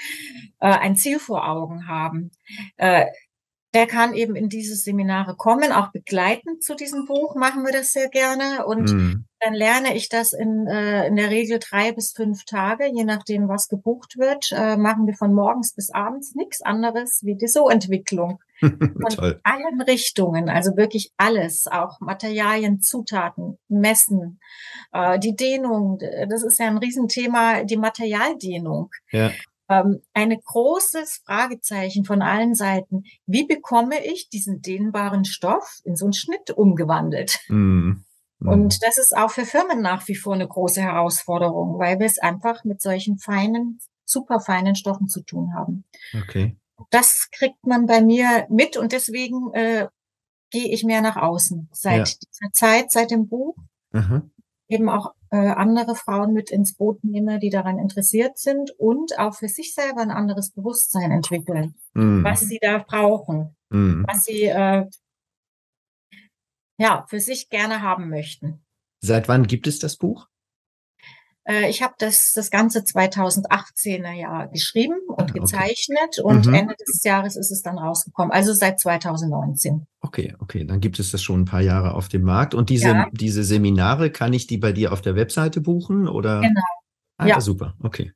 ein 0.59 0.97
Ziel 0.97 1.19
vor 1.19 1.49
Augen 1.49 1.89
haben. 1.89 2.31
Äh, 2.77 3.07
der 3.75 3.87
kann 3.87 4.15
eben 4.15 4.37
in 4.37 4.49
diese 4.49 4.77
Seminare 4.77 5.35
kommen, 5.35 5.73
auch 5.73 5.93
begleitend 5.93 6.63
zu 6.63 6.75
diesem 6.75 7.07
Buch 7.07 7.35
machen 7.35 7.65
wir 7.65 7.73
das 7.73 7.93
sehr 7.93 8.09
gerne. 8.09 8.67
Und 8.67 8.93
mm. 8.93 9.25
dann 9.41 9.55
lerne 9.55 9.97
ich 9.97 10.11
das 10.11 10.35
in, 10.35 10.67
äh, 10.67 11.07
in 11.07 11.17
der 11.17 11.31
Regel 11.31 11.59
drei 11.59 11.93
bis 11.93 12.13
fünf 12.13 12.45
Tage, 12.45 12.85
je 12.93 13.05
nachdem, 13.05 13.49
was 13.49 13.69
gebucht 13.69 14.19
wird, 14.19 14.53
äh, 14.53 14.77
machen 14.77 15.07
wir 15.07 15.15
von 15.15 15.33
morgens 15.33 15.75
bis 15.75 15.91
abends 15.91 16.35
nichts 16.35 16.61
anderes 16.61 17.21
wie 17.25 17.37
die 17.37 17.49
So-Entwicklung. 17.49 18.41
Von 18.61 19.35
allen 19.43 19.81
Richtungen, 19.81 20.49
also 20.49 20.77
wirklich 20.77 21.11
alles, 21.17 21.67
auch 21.67 21.99
Materialien, 21.99 22.81
Zutaten, 22.81 23.59
Messen, 23.67 24.39
äh, 24.93 25.19
die 25.19 25.35
Dehnung, 25.35 25.99
das 26.29 26.45
ist 26.45 26.61
ja 26.61 26.69
ein 26.69 26.79
Riesenthema, 26.79 27.65
die 27.65 27.77
Materialdehnung. 27.77 28.91
Ja. 29.11 29.33
Ähm, 29.81 30.03
ein 30.13 30.31
großes 30.31 31.23
Fragezeichen 31.25 32.05
von 32.05 32.23
allen 32.23 32.55
Seiten. 32.55 33.05
Wie 33.27 33.47
bekomme 33.47 34.05
ich 34.05 34.29
diesen 34.29 34.61
dehnbaren 34.61 35.25
Stoff 35.25 35.81
in 35.85 35.97
so 35.97 36.07
einen 36.07 36.13
Schnitt 36.13 36.51
umgewandelt? 36.51 37.41
Mm. 37.49 38.05
Und 38.45 38.83
das 38.83 38.99
ist 38.99 39.17
auch 39.17 39.31
für 39.31 39.47
Firmen 39.47 39.83
nach 39.83 40.09
wie 40.09 40.17
vor 40.17 40.35
eine 40.35 40.49
große 40.49 40.83
Herausforderung, 40.83 41.79
weil 41.79 42.01
wir 42.01 42.07
es 42.07 42.19
einfach 42.19 42.65
mit 42.65 42.83
solchen 42.83 43.19
feinen, 43.19 43.79
super 44.05 44.41
feinen 44.41 44.75
Stoffen 44.75 45.07
zu 45.07 45.23
tun 45.23 45.55
haben. 45.55 45.85
Okay 46.25 46.57
das 46.91 47.29
kriegt 47.31 47.67
man 47.67 47.87
bei 47.87 48.01
mir 48.01 48.47
mit 48.51 48.77
und 48.77 48.93
deswegen 48.93 49.53
äh, 49.55 49.89
gehe 50.51 50.69
ich 50.69 50.85
mehr 50.85 51.01
nach 51.01 51.17
außen 51.17 51.69
seit 51.73 52.09
ja. 52.09 52.15
dieser 52.15 52.53
Zeit, 52.53 52.91
seit 52.91 53.11
dem 53.11 53.29
Buch. 53.29 53.57
Mhm. 53.93 54.31
Eben 54.69 54.89
auch 54.89 55.15
äh, 55.33 55.37
andere 55.37 55.95
Frauen 55.97 56.35
mit 56.35 56.51
ins 56.51 56.75
Boot 56.75 57.03
nehme, 57.03 57.39
die 57.39 57.49
daran 57.49 57.79
interessiert 57.79 58.37
sind 58.37 58.71
und 58.79 59.19
auch 59.19 59.35
für 59.35 59.49
sich 59.49 59.75
selber 59.75 60.03
ein 60.03 60.11
anderes 60.11 60.51
Bewusstsein 60.51 61.11
entwickeln, 61.11 61.75
mhm. 61.95 62.23
was 62.23 62.41
sie 62.41 62.59
da 62.61 62.79
brauchen, 62.79 63.57
mhm. 63.71 64.05
was 64.07 64.25
sie 64.25 64.45
äh, 64.45 64.87
ja 66.79 67.07
für 67.09 67.19
sich 67.19 67.49
gerne 67.49 67.81
haben 67.81 68.11
möchten. 68.11 68.63
Seit 69.01 69.27
wann 69.27 69.47
gibt 69.47 69.67
es 69.67 69.79
das 69.79 69.97
Buch? 69.97 70.29
Äh, 71.45 71.69
ich 71.69 71.83
habe 71.83 71.95
das, 71.99 72.33
das 72.35 72.51
ganze 72.51 72.81
2018er 72.81 74.13
Jahr 74.13 74.49
geschrieben 74.49 74.97
und 75.09 75.31
ah, 75.31 75.33
gezeichnet 75.33 76.19
und 76.23 76.47
mhm. 76.47 76.55
Ende 76.55 76.75
des 76.75 77.03
Jahres 77.03 77.37
ist 77.37 77.51
es 77.51 77.63
dann 77.63 77.79
rausgekommen. 77.79 78.33
Also 78.33 78.53
seit 78.53 78.79
2019. 78.81 79.87
Okay, 80.01 80.35
okay, 80.39 80.65
dann 80.65 80.81
gibt 80.81 80.99
es 80.99 81.11
das 81.11 81.23
schon 81.23 81.43
ein 81.43 81.45
paar 81.45 81.61
Jahre 81.61 81.95
auf 81.95 82.09
dem 82.09 82.23
Markt. 82.23 82.55
Und 82.55 82.71
diese, 82.71 82.89
ja. 82.89 83.09
diese 83.13 83.45
Seminare, 83.45 84.11
kann 84.11 84.33
ich 84.33 84.47
die 84.47 84.59
bei 84.59 84.73
dir 84.73 84.93
auf 84.93 85.01
der 85.01 85.17
Webseite 85.17 85.61
buchen 85.61 86.09
oder? 86.09 86.41
Genau. 86.41 86.61
Ah, 87.19 87.27
ja, 87.27 87.41
super, 87.41 87.75
okay. 87.83 88.13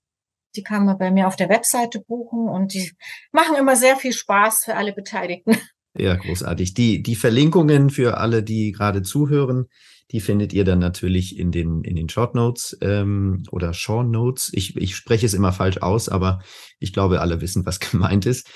Die 0.55 0.62
kann 0.62 0.87
man 0.87 0.97
bei 0.97 1.11
mir 1.11 1.27
auf 1.27 1.37
der 1.37 1.49
Webseite 1.49 2.01
buchen 2.01 2.49
und 2.49 2.73
die 2.73 2.93
machen 3.31 3.57
immer 3.57 3.77
sehr 3.77 3.97
viel 3.97 4.12
Spaß 4.12 4.65
für 4.65 4.75
alle 4.75 4.93
Beteiligten. 4.93 5.59
Ja, 5.98 6.14
großartig. 6.16 6.74
Die, 6.74 7.02
die 7.02 7.16
Verlinkungen 7.16 7.90
für 7.90 8.18
alle, 8.18 8.42
die 8.42 8.72
gerade 8.72 9.02
zuhören, 9.02 9.66
die 10.12 10.20
findet 10.20 10.52
ihr 10.52 10.64
dann 10.64 10.78
natürlich 10.78 11.38
in 11.38 11.50
den, 11.50 11.82
in 11.82 11.96
den 11.96 12.09
Short 12.09 12.35
Notes 12.35 12.76
ähm, 12.80 13.42
oder 13.50 13.74
Short 13.74 14.09
Notes. 14.09 14.50
Ich, 14.52 14.76
ich 14.76 14.94
spreche 14.94 15.26
es 15.26 15.35
immer 15.35 15.52
falsch 15.52 15.78
aus, 15.78 16.09
aber 16.09 16.40
ich 16.78 16.92
glaube, 16.92 17.20
alle 17.20 17.40
wissen, 17.40 17.66
was 17.66 17.80
gemeint 17.90 18.26
ist. 18.26 18.48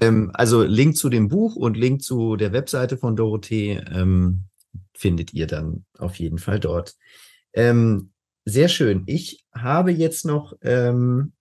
ähm, 0.00 0.30
also 0.34 0.62
Link 0.62 0.96
zu 0.96 1.08
dem 1.08 1.28
Buch 1.28 1.56
und 1.56 1.76
Link 1.76 2.02
zu 2.02 2.36
der 2.36 2.52
Webseite 2.52 2.98
von 2.98 3.16
Dorothee 3.16 3.80
ähm, 3.90 4.44
findet 4.92 5.32
ihr 5.32 5.46
dann 5.46 5.84
auf 5.96 6.18
jeden 6.18 6.38
Fall 6.38 6.60
dort. 6.60 6.94
Ähm, 7.54 8.10
sehr 8.44 8.68
schön. 8.68 9.04
Ich 9.06 9.44
habe 9.54 9.92
jetzt 9.92 10.26
noch 10.26 10.54
ähm, 10.62 11.32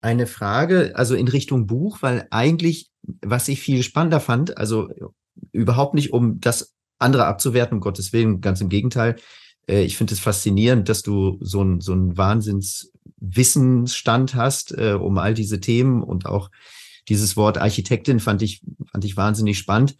eine 0.00 0.26
Frage, 0.26 0.92
also 0.94 1.14
in 1.14 1.28
Richtung 1.28 1.66
Buch, 1.66 1.98
weil 2.00 2.26
eigentlich, 2.30 2.89
was 3.02 3.48
ich 3.48 3.60
viel 3.60 3.82
spannender 3.82 4.20
fand, 4.20 4.56
also 4.58 4.88
überhaupt 5.52 5.94
nicht, 5.94 6.12
um 6.12 6.40
das 6.40 6.74
andere 6.98 7.26
abzuwerten, 7.26 7.78
um 7.78 7.80
Gottes 7.80 8.12
Willen, 8.12 8.40
ganz 8.40 8.60
im 8.60 8.68
Gegenteil. 8.68 9.16
Äh, 9.66 9.82
ich 9.84 9.96
finde 9.96 10.14
es 10.14 10.20
faszinierend, 10.20 10.88
dass 10.88 11.02
du 11.02 11.38
so 11.40 11.62
ein, 11.62 11.80
so 11.80 11.92
ein 11.94 12.16
Wahnsinnswissensstand 12.16 14.34
hast 14.34 14.72
äh, 14.72 14.96
um 15.00 15.18
all 15.18 15.34
diese 15.34 15.60
Themen 15.60 16.02
und 16.02 16.26
auch 16.26 16.50
dieses 17.08 17.36
Wort 17.36 17.58
Architektin 17.58 18.18
fand 18.20 18.42
ich, 18.42 18.62
fand 18.90 19.04
ich 19.04 19.16
wahnsinnig 19.16 19.58
spannend. 19.58 19.96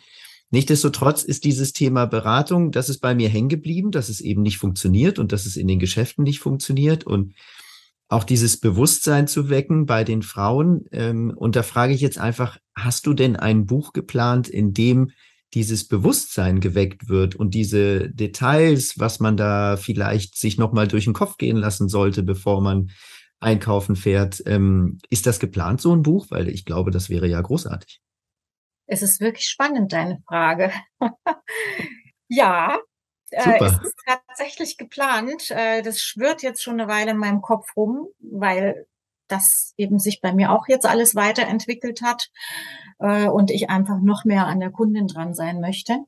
Nichtsdestotrotz 0.50 1.22
ist 1.22 1.44
dieses 1.44 1.72
Thema 1.72 2.06
Beratung, 2.06 2.72
das 2.72 2.88
ist 2.88 2.98
bei 2.98 3.14
mir 3.14 3.28
hängen 3.28 3.48
geblieben, 3.48 3.92
dass 3.92 4.08
es 4.08 4.20
eben 4.20 4.42
nicht 4.42 4.58
funktioniert 4.58 5.20
und 5.20 5.30
dass 5.32 5.46
es 5.46 5.56
in 5.56 5.68
den 5.68 5.78
Geschäften 5.78 6.24
nicht 6.24 6.40
funktioniert 6.40 7.04
und 7.04 7.34
auch 8.10 8.24
dieses 8.24 8.58
Bewusstsein 8.58 9.28
zu 9.28 9.48
wecken 9.50 9.86
bei 9.86 10.02
den 10.02 10.22
Frauen. 10.22 10.84
Ähm, 10.90 11.32
und 11.34 11.54
da 11.54 11.62
frage 11.62 11.94
ich 11.94 12.00
jetzt 12.00 12.18
einfach, 12.18 12.58
hast 12.76 13.06
du 13.06 13.14
denn 13.14 13.36
ein 13.36 13.66
Buch 13.66 13.92
geplant, 13.92 14.48
in 14.48 14.74
dem 14.74 15.12
dieses 15.54 15.86
Bewusstsein 15.86 16.60
geweckt 16.60 17.08
wird 17.08 17.36
und 17.36 17.54
diese 17.54 18.10
Details, 18.10 18.98
was 18.98 19.20
man 19.20 19.36
da 19.36 19.76
vielleicht 19.76 20.36
sich 20.36 20.58
nochmal 20.58 20.88
durch 20.88 21.04
den 21.04 21.12
Kopf 21.12 21.36
gehen 21.38 21.56
lassen 21.56 21.88
sollte, 21.88 22.24
bevor 22.24 22.60
man 22.60 22.90
einkaufen 23.38 23.94
fährt. 23.94 24.42
Ähm, 24.44 24.98
ist 25.08 25.26
das 25.26 25.38
geplant, 25.38 25.80
so 25.80 25.94
ein 25.94 26.02
Buch? 26.02 26.26
Weil 26.30 26.48
ich 26.48 26.64
glaube, 26.64 26.90
das 26.90 27.10
wäre 27.10 27.28
ja 27.28 27.40
großartig. 27.40 28.00
Es 28.86 29.02
ist 29.02 29.20
wirklich 29.20 29.46
spannend, 29.46 29.92
deine 29.92 30.20
Frage. 30.26 30.72
ja, 32.28 32.76
äh, 33.30 33.58
es 33.64 33.72
ist 33.82 33.96
tatsächlich 34.06 34.76
geplant. 34.76 35.50
Äh, 35.50 35.82
das 35.82 36.00
schwirrt 36.00 36.42
jetzt 36.42 36.62
schon 36.62 36.80
eine 36.80 36.90
Weile 36.90 37.12
in 37.12 37.16
meinem 37.16 37.42
Kopf 37.42 37.76
rum, 37.76 38.08
weil 38.20 38.86
das 39.28 39.74
eben 39.76 39.98
sich 39.98 40.20
bei 40.20 40.32
mir 40.32 40.52
auch 40.52 40.66
jetzt 40.68 40.86
alles 40.86 41.14
weiterentwickelt 41.14 42.02
hat 42.02 42.30
äh, 42.98 43.28
und 43.28 43.50
ich 43.50 43.70
einfach 43.70 44.00
noch 44.00 44.24
mehr 44.24 44.46
an 44.46 44.60
der 44.60 44.70
Kundin 44.70 45.06
dran 45.06 45.34
sein 45.34 45.60
möchte. 45.60 45.98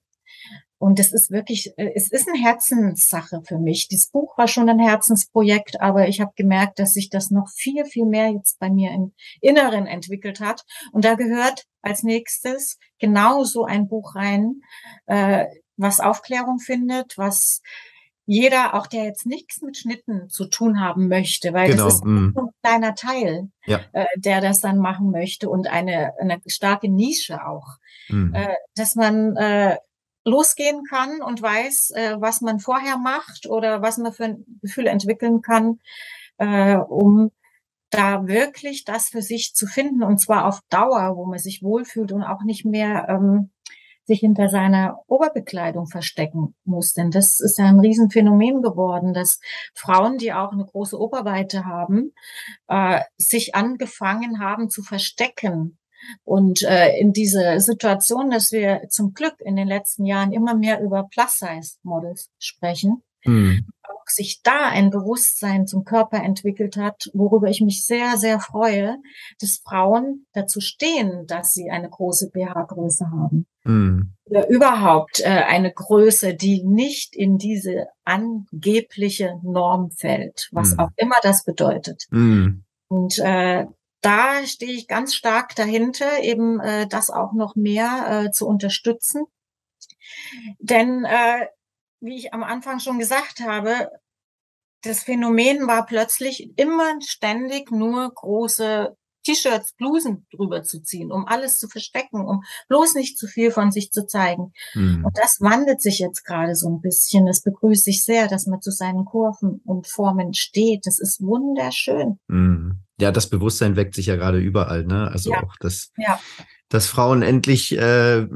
Und 0.82 0.98
es 0.98 1.12
ist 1.12 1.30
wirklich, 1.30 1.72
äh, 1.76 1.92
es 1.94 2.10
ist 2.10 2.28
eine 2.28 2.42
Herzenssache 2.42 3.42
für 3.44 3.58
mich. 3.58 3.86
Dieses 3.86 4.10
Buch 4.10 4.36
war 4.36 4.48
schon 4.48 4.68
ein 4.68 4.80
Herzensprojekt, 4.80 5.80
aber 5.80 6.08
ich 6.08 6.20
habe 6.20 6.32
gemerkt, 6.34 6.80
dass 6.80 6.92
sich 6.92 7.08
das 7.08 7.30
noch 7.30 7.48
viel, 7.50 7.84
viel 7.84 8.04
mehr 8.04 8.30
jetzt 8.30 8.58
bei 8.58 8.68
mir 8.68 8.90
im 8.90 9.12
Inneren 9.40 9.86
entwickelt 9.86 10.40
hat. 10.40 10.64
Und 10.90 11.04
da 11.04 11.14
gehört 11.14 11.66
als 11.82 12.02
nächstes 12.02 12.80
genau 12.98 13.44
so 13.44 13.64
ein 13.64 13.86
Buch 13.86 14.16
rein, 14.16 14.62
äh, 15.06 15.46
was 15.82 16.00
Aufklärung 16.00 16.58
findet, 16.58 17.18
was 17.18 17.62
jeder, 18.24 18.74
auch 18.74 18.86
der 18.86 19.04
jetzt 19.04 19.26
nichts 19.26 19.62
mit 19.62 19.76
Schnitten 19.76 20.30
zu 20.30 20.46
tun 20.46 20.80
haben 20.80 21.08
möchte, 21.08 21.52
weil 21.52 21.70
genau. 21.70 21.84
das 21.84 21.94
ist 21.96 22.04
mm. 22.04 22.38
ein 22.38 22.50
kleiner 22.62 22.94
Teil, 22.94 23.50
ja. 23.66 23.80
äh, 23.92 24.06
der 24.16 24.40
das 24.40 24.60
dann 24.60 24.78
machen 24.78 25.10
möchte 25.10 25.50
und 25.50 25.66
eine, 25.66 26.12
eine 26.20 26.40
starke 26.46 26.88
Nische 26.88 27.44
auch, 27.44 27.78
mm. 28.08 28.32
äh, 28.34 28.54
dass 28.76 28.94
man 28.94 29.36
äh, 29.36 29.76
losgehen 30.24 30.84
kann 30.84 31.20
und 31.20 31.42
weiß, 31.42 31.90
äh, 31.90 32.16
was 32.20 32.40
man 32.40 32.60
vorher 32.60 32.96
macht 32.96 33.46
oder 33.48 33.82
was 33.82 33.98
man 33.98 34.12
für 34.12 34.24
ein 34.24 34.44
Gefühl 34.62 34.86
entwickeln 34.86 35.42
kann, 35.42 35.80
äh, 36.38 36.76
um 36.76 37.32
da 37.90 38.26
wirklich 38.26 38.84
das 38.84 39.08
für 39.08 39.20
sich 39.20 39.54
zu 39.54 39.66
finden 39.66 40.02
und 40.02 40.18
zwar 40.18 40.46
auf 40.46 40.60
Dauer, 40.70 41.16
wo 41.16 41.26
man 41.26 41.38
sich 41.38 41.62
wohlfühlt 41.62 42.12
und 42.12 42.22
auch 42.22 42.42
nicht 42.42 42.64
mehr 42.64 43.06
ähm, 43.08 43.50
sich 44.04 44.20
hinter 44.20 44.48
seiner 44.48 45.00
Oberbekleidung 45.06 45.86
verstecken 45.86 46.54
muss. 46.64 46.92
Denn 46.92 47.10
das 47.10 47.40
ist 47.40 47.58
ja 47.58 47.66
ein 47.66 47.80
Riesenphänomen 47.80 48.62
geworden, 48.62 49.14
dass 49.14 49.40
Frauen, 49.74 50.18
die 50.18 50.32
auch 50.32 50.52
eine 50.52 50.64
große 50.64 50.98
Oberweite 50.98 51.64
haben, 51.64 52.12
äh, 52.68 53.00
sich 53.16 53.54
angefangen 53.54 54.40
haben 54.40 54.70
zu 54.70 54.82
verstecken. 54.82 55.78
Und 56.24 56.62
äh, 56.62 56.98
in 56.98 57.12
diese 57.12 57.60
Situation, 57.60 58.30
dass 58.30 58.50
wir 58.50 58.88
zum 58.88 59.14
Glück 59.14 59.36
in 59.38 59.54
den 59.54 59.68
letzten 59.68 60.04
Jahren 60.04 60.32
immer 60.32 60.54
mehr 60.54 60.80
über 60.80 61.08
Plus-Size-Models 61.08 62.30
sprechen, 62.38 63.02
mhm. 63.24 63.66
Auch 64.02 64.08
sich 64.08 64.42
da 64.42 64.68
ein 64.68 64.90
Bewusstsein 64.90 65.66
zum 65.66 65.84
Körper 65.84 66.22
entwickelt 66.22 66.76
hat, 66.76 67.10
worüber 67.12 67.48
ich 67.48 67.60
mich 67.60 67.84
sehr, 67.84 68.16
sehr 68.16 68.40
freue, 68.40 68.98
dass 69.40 69.62
Frauen 69.64 70.26
dazu 70.32 70.60
stehen, 70.60 71.26
dass 71.26 71.52
sie 71.52 71.70
eine 71.70 71.88
große 71.88 72.30
BH-Größe 72.30 73.10
haben. 73.10 73.46
Mhm. 73.64 74.14
Oder 74.24 74.48
überhaupt 74.48 75.20
äh, 75.20 75.28
eine 75.28 75.72
Größe, 75.72 76.34
die 76.34 76.64
nicht 76.64 77.14
in 77.14 77.38
diese 77.38 77.86
angebliche 78.04 79.34
Norm 79.42 79.90
fällt, 79.90 80.48
was 80.52 80.72
mhm. 80.72 80.80
auch 80.80 80.90
immer 80.96 81.16
das 81.22 81.44
bedeutet. 81.44 82.04
Mhm. 82.10 82.64
Und 82.88 83.18
äh, 83.18 83.66
da 84.00 84.46
stehe 84.46 84.72
ich 84.72 84.88
ganz 84.88 85.14
stark 85.14 85.54
dahinter, 85.54 86.22
eben 86.22 86.60
äh, 86.60 86.86
das 86.88 87.10
auch 87.10 87.32
noch 87.32 87.54
mehr 87.54 88.24
äh, 88.26 88.30
zu 88.32 88.48
unterstützen. 88.48 89.24
Denn 90.58 91.04
äh, 91.04 91.46
wie 92.02 92.16
ich 92.16 92.34
am 92.34 92.42
Anfang 92.42 92.80
schon 92.80 92.98
gesagt 92.98 93.40
habe, 93.40 93.88
das 94.82 95.04
Phänomen 95.04 95.66
war 95.66 95.86
plötzlich 95.86 96.52
immer 96.56 97.00
ständig 97.00 97.70
nur 97.70 98.12
große 98.12 98.96
T-Shirts, 99.24 99.74
Blusen 99.74 100.26
drüber 100.32 100.64
zu 100.64 100.82
ziehen, 100.82 101.12
um 101.12 101.26
alles 101.26 101.58
zu 101.58 101.68
verstecken, 101.68 102.26
um 102.26 102.42
bloß 102.68 102.96
nicht 102.96 103.16
zu 103.16 103.28
viel 103.28 103.52
von 103.52 103.70
sich 103.70 103.92
zu 103.92 104.04
zeigen. 104.06 104.52
Mhm. 104.74 105.04
Und 105.04 105.16
das 105.16 105.36
wandelt 105.40 105.80
sich 105.80 106.00
jetzt 106.00 106.24
gerade 106.24 106.56
so 106.56 106.68
ein 106.68 106.80
bisschen. 106.80 107.26
Das 107.26 107.42
begrüße 107.42 107.90
ich 107.90 108.04
sehr, 108.04 108.26
dass 108.26 108.46
man 108.46 108.60
zu 108.60 108.72
seinen 108.72 109.04
Kurven 109.04 109.60
und 109.64 109.86
Formen 109.86 110.34
steht. 110.34 110.86
Das 110.86 110.98
ist 110.98 111.20
wunderschön. 111.20 112.18
Mhm. 112.26 112.80
Ja, 113.00 113.12
das 113.12 113.30
Bewusstsein 113.30 113.76
weckt 113.76 113.94
sich 113.94 114.06
ja 114.06 114.16
gerade 114.16 114.38
überall, 114.38 114.84
ne? 114.84 115.08
Also 115.08 115.30
ja. 115.30 115.42
auch 115.44 115.54
das, 115.60 115.92
ja 115.96 116.18
dass 116.72 116.86
Frauen 116.86 117.20
endlich 117.20 117.76
äh, 117.76 118.26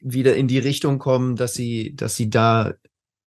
wieder 0.00 0.34
in 0.34 0.48
die 0.48 0.58
Richtung 0.58 0.98
kommen, 0.98 1.36
dass 1.36 1.54
sie, 1.54 1.94
dass 1.94 2.16
sie 2.16 2.28
da 2.28 2.74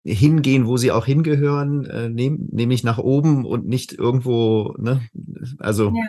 hingehen, 0.06 0.68
wo 0.68 0.78
sie 0.78 0.92
auch 0.92 1.06
hingehören, 1.06 1.86
äh, 1.86 2.10
nehm, 2.10 2.48
nämlich 2.52 2.84
nach 2.84 3.00
oben 3.00 3.44
und 3.44 3.66
nicht 3.66 3.92
irgendwo, 3.92 4.76
ne? 4.78 5.02
Also 5.58 5.92
ja, 5.96 6.08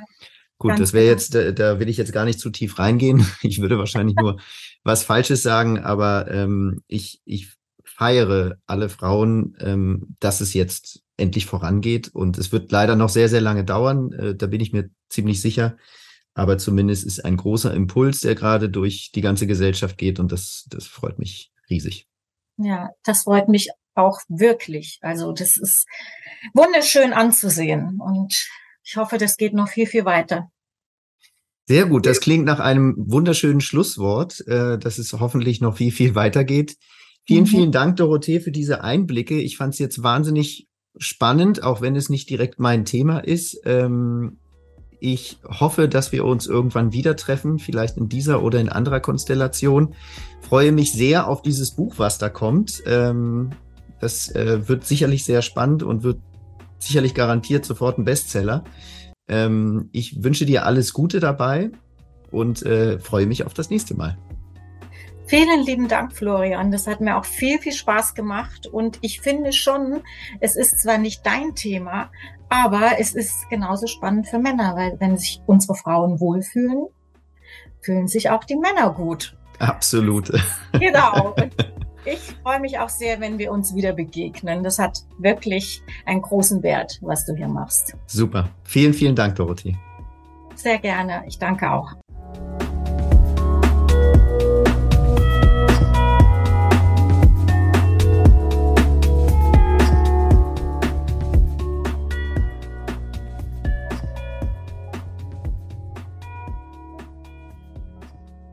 gut, 0.59 0.79
das 0.79 0.93
wäre 0.93 1.05
genau. 1.05 1.15
jetzt, 1.15 1.35
da, 1.35 1.51
da 1.53 1.81
will 1.81 1.89
ich 1.89 1.97
jetzt 1.97 2.13
gar 2.13 2.27
nicht 2.27 2.39
zu 2.39 2.51
tief 2.51 2.79
reingehen. 2.79 3.27
Ich 3.43 3.61
würde 3.61 3.79
wahrscheinlich 3.79 4.17
nur 4.17 4.39
was 4.85 5.03
Falsches 5.03 5.43
sagen, 5.43 5.79
aber 5.79 6.31
ähm, 6.31 6.83
ich, 6.87 7.23
ich 7.25 7.55
feiere 7.85 8.59
alle 8.67 8.91
Frauen, 8.91 9.57
ähm, 9.61 10.17
dass 10.21 10.43
es 10.43 10.53
jetzt 10.53 11.03
endlich 11.17 11.47
vorangeht. 11.47 12.09
Und 12.09 12.37
es 12.37 12.53
wird 12.53 12.71
leider 12.71 12.97
noch 12.97 13.09
sehr, 13.09 13.31
sehr 13.31 13.41
lange 13.41 13.65
dauern. 13.65 14.13
Äh, 14.13 14.35
da 14.35 14.47
bin 14.47 14.61
ich 14.61 14.75
mir 14.75 14.91
ziemlich 15.09 15.41
sicher. 15.41 15.79
Aber 16.35 16.59
zumindest 16.59 17.07
ist 17.07 17.25
ein 17.25 17.39
großer 17.39 17.73
Impuls, 17.73 18.21
der 18.21 18.35
gerade 18.35 18.69
durch 18.69 19.11
die 19.15 19.23
ganze 19.23 19.47
Gesellschaft 19.47 19.97
geht. 19.97 20.21
Und 20.21 20.33
das, 20.33 20.67
das 20.69 20.87
freut 20.87 21.19
mich 21.19 21.51
riesig. 21.71 22.07
Ja, 22.59 22.91
das 23.03 23.23
freut 23.23 23.49
mich 23.49 23.71
auch 23.97 24.21
wirklich. 24.29 24.99
Also 25.03 25.33
das 25.33 25.57
ist 25.57 25.87
wunderschön 26.55 27.13
anzusehen 27.13 28.01
und 28.01 28.49
ich 28.85 28.97
hoffe, 28.97 29.19
das 29.19 29.37
geht 29.37 29.55
noch 29.55 29.69
viel, 29.69 29.87
viel 29.87 30.05
weiter. 30.05 30.51
Sehr 31.69 31.87
gut, 31.87 32.07
das 32.07 32.21
klingt 32.21 32.45
nach 32.45 32.61
einem 32.61 32.95
wunderschönen 32.97 33.61
Schlusswort, 33.61 34.47
äh, 34.47 34.79
dass 34.79 34.99
es 34.99 35.13
hoffentlich 35.15 35.61
noch 35.61 35.77
viel, 35.79 35.91
viel 35.91 36.15
weitergeht. 36.15 36.77
Vielen, 37.27 37.43
mhm. 37.43 37.49
vielen 37.49 37.73
Dank, 37.73 37.97
Dorothee, 37.97 38.39
für 38.39 38.53
diese 38.53 38.85
Einblicke. 38.85 39.41
Ich 39.41 39.57
fand 39.57 39.75
es 39.75 39.81
jetzt 39.81 40.05
wahnsinnig 40.05 40.69
spannend, 40.97 41.65
auch 41.65 41.81
wenn 41.81 41.97
es 41.97 42.09
nicht 42.09 42.31
direkt 42.31 42.61
mein 42.61 42.85
Thema 42.85 43.19
ist. 43.19 43.61
Ähm, 43.65 44.39
ich 45.01 45.39
hoffe, 45.45 45.89
dass 45.89 46.13
wir 46.13 46.25
uns 46.25 46.47
irgendwann 46.47 46.93
wieder 46.93 47.17
treffen, 47.17 47.59
vielleicht 47.59 47.97
in 47.97 48.09
dieser 48.09 48.43
oder 48.43 48.61
in 48.61 48.69
anderer 48.69 49.01
Konstellation. 49.01 49.95
Freue 50.41 50.71
mich 50.71 50.93
sehr 50.93 51.27
auf 51.27 51.43
dieses 51.43 51.73
Buch, 51.73 51.95
was 51.99 52.19
da 52.19 52.29
kommt. 52.29 52.83
Ähm, 52.87 53.51
das 54.01 54.35
äh, 54.35 54.69
wird 54.69 54.85
sicherlich 54.85 55.25
sehr 55.25 55.43
spannend 55.43 55.83
und 55.83 56.03
wird 56.03 56.19
sicherlich 56.79 57.15
garantiert 57.15 57.65
sofort 57.65 57.99
ein 57.99 58.05
Bestseller. 58.05 58.65
Ähm, 59.29 59.89
ich 59.93 60.23
wünsche 60.23 60.47
dir 60.47 60.67
alles 60.67 60.93
Gute 60.93 61.21
dabei 61.21 61.71
und 62.31 62.63
äh, 62.63 62.99
freue 62.99 63.27
mich 63.27 63.45
auf 63.45 63.55
das 63.55 63.71
nächste 63.71 63.97
Mal. 63.97 64.19
Vielen 65.27 65.65
lieben 65.65 65.89
Dank, 65.89 66.13
Florian. 66.13 66.71
Das 66.71 66.87
hat 66.87 67.01
mir 67.01 67.17
auch 67.17 67.25
viel, 67.25 67.59
viel 67.59 67.73
Spaß 67.73 68.15
gemacht. 68.15 68.69
Und 68.69 68.99
ich 69.01 69.21
finde 69.21 69.53
schon, 69.53 70.03
es 70.41 70.55
ist 70.55 70.81
zwar 70.81 70.99
nicht 70.99 71.27
dein 71.27 71.57
Thema, 71.57 72.11
aber 72.49 73.01
es 73.01 73.15
ist 73.15 73.49
genauso 73.51 73.89
spannend 73.89 74.29
für 74.29 74.39
Männer, 74.39 74.77
weil 74.77 75.01
wenn 75.01 75.19
sich 75.19 75.43
unsere 75.47 75.75
Frauen 75.75 76.21
wohlfühlen, 76.21 76.87
fühlen 77.81 78.07
sich 78.07 78.31
auch 78.31 78.45
die 78.45 78.57
Männer 78.57 78.91
gut. 78.91 79.37
Absolut. 79.59 80.31
Genau. 80.73 81.35
Ich 82.07 82.21
freue 82.45 82.61
mich 82.61 82.79
auch 82.79 82.89
sehr, 82.89 83.19
wenn 83.19 83.37
wir 83.37 83.51
uns 83.51 83.75
wieder 83.75 83.93
begegnen. 83.93 84.63
Das 84.63 84.79
hat 84.79 85.01
wirklich 85.19 85.83
einen 86.05 86.23
großen 86.23 86.63
Wert, 86.63 87.01
was 87.03 87.27
du 87.27 87.35
hier 87.35 87.49
machst. 87.49 87.97
Super. 88.07 88.49
Vielen, 88.63 88.95
vielen 88.95 89.17
Dank, 89.17 89.35
Dorothee. 89.35 89.77
Sehr 90.55 90.79
gerne. 90.79 91.25
Ich 91.27 91.41
danke 91.41 91.69
auch. 91.69 91.95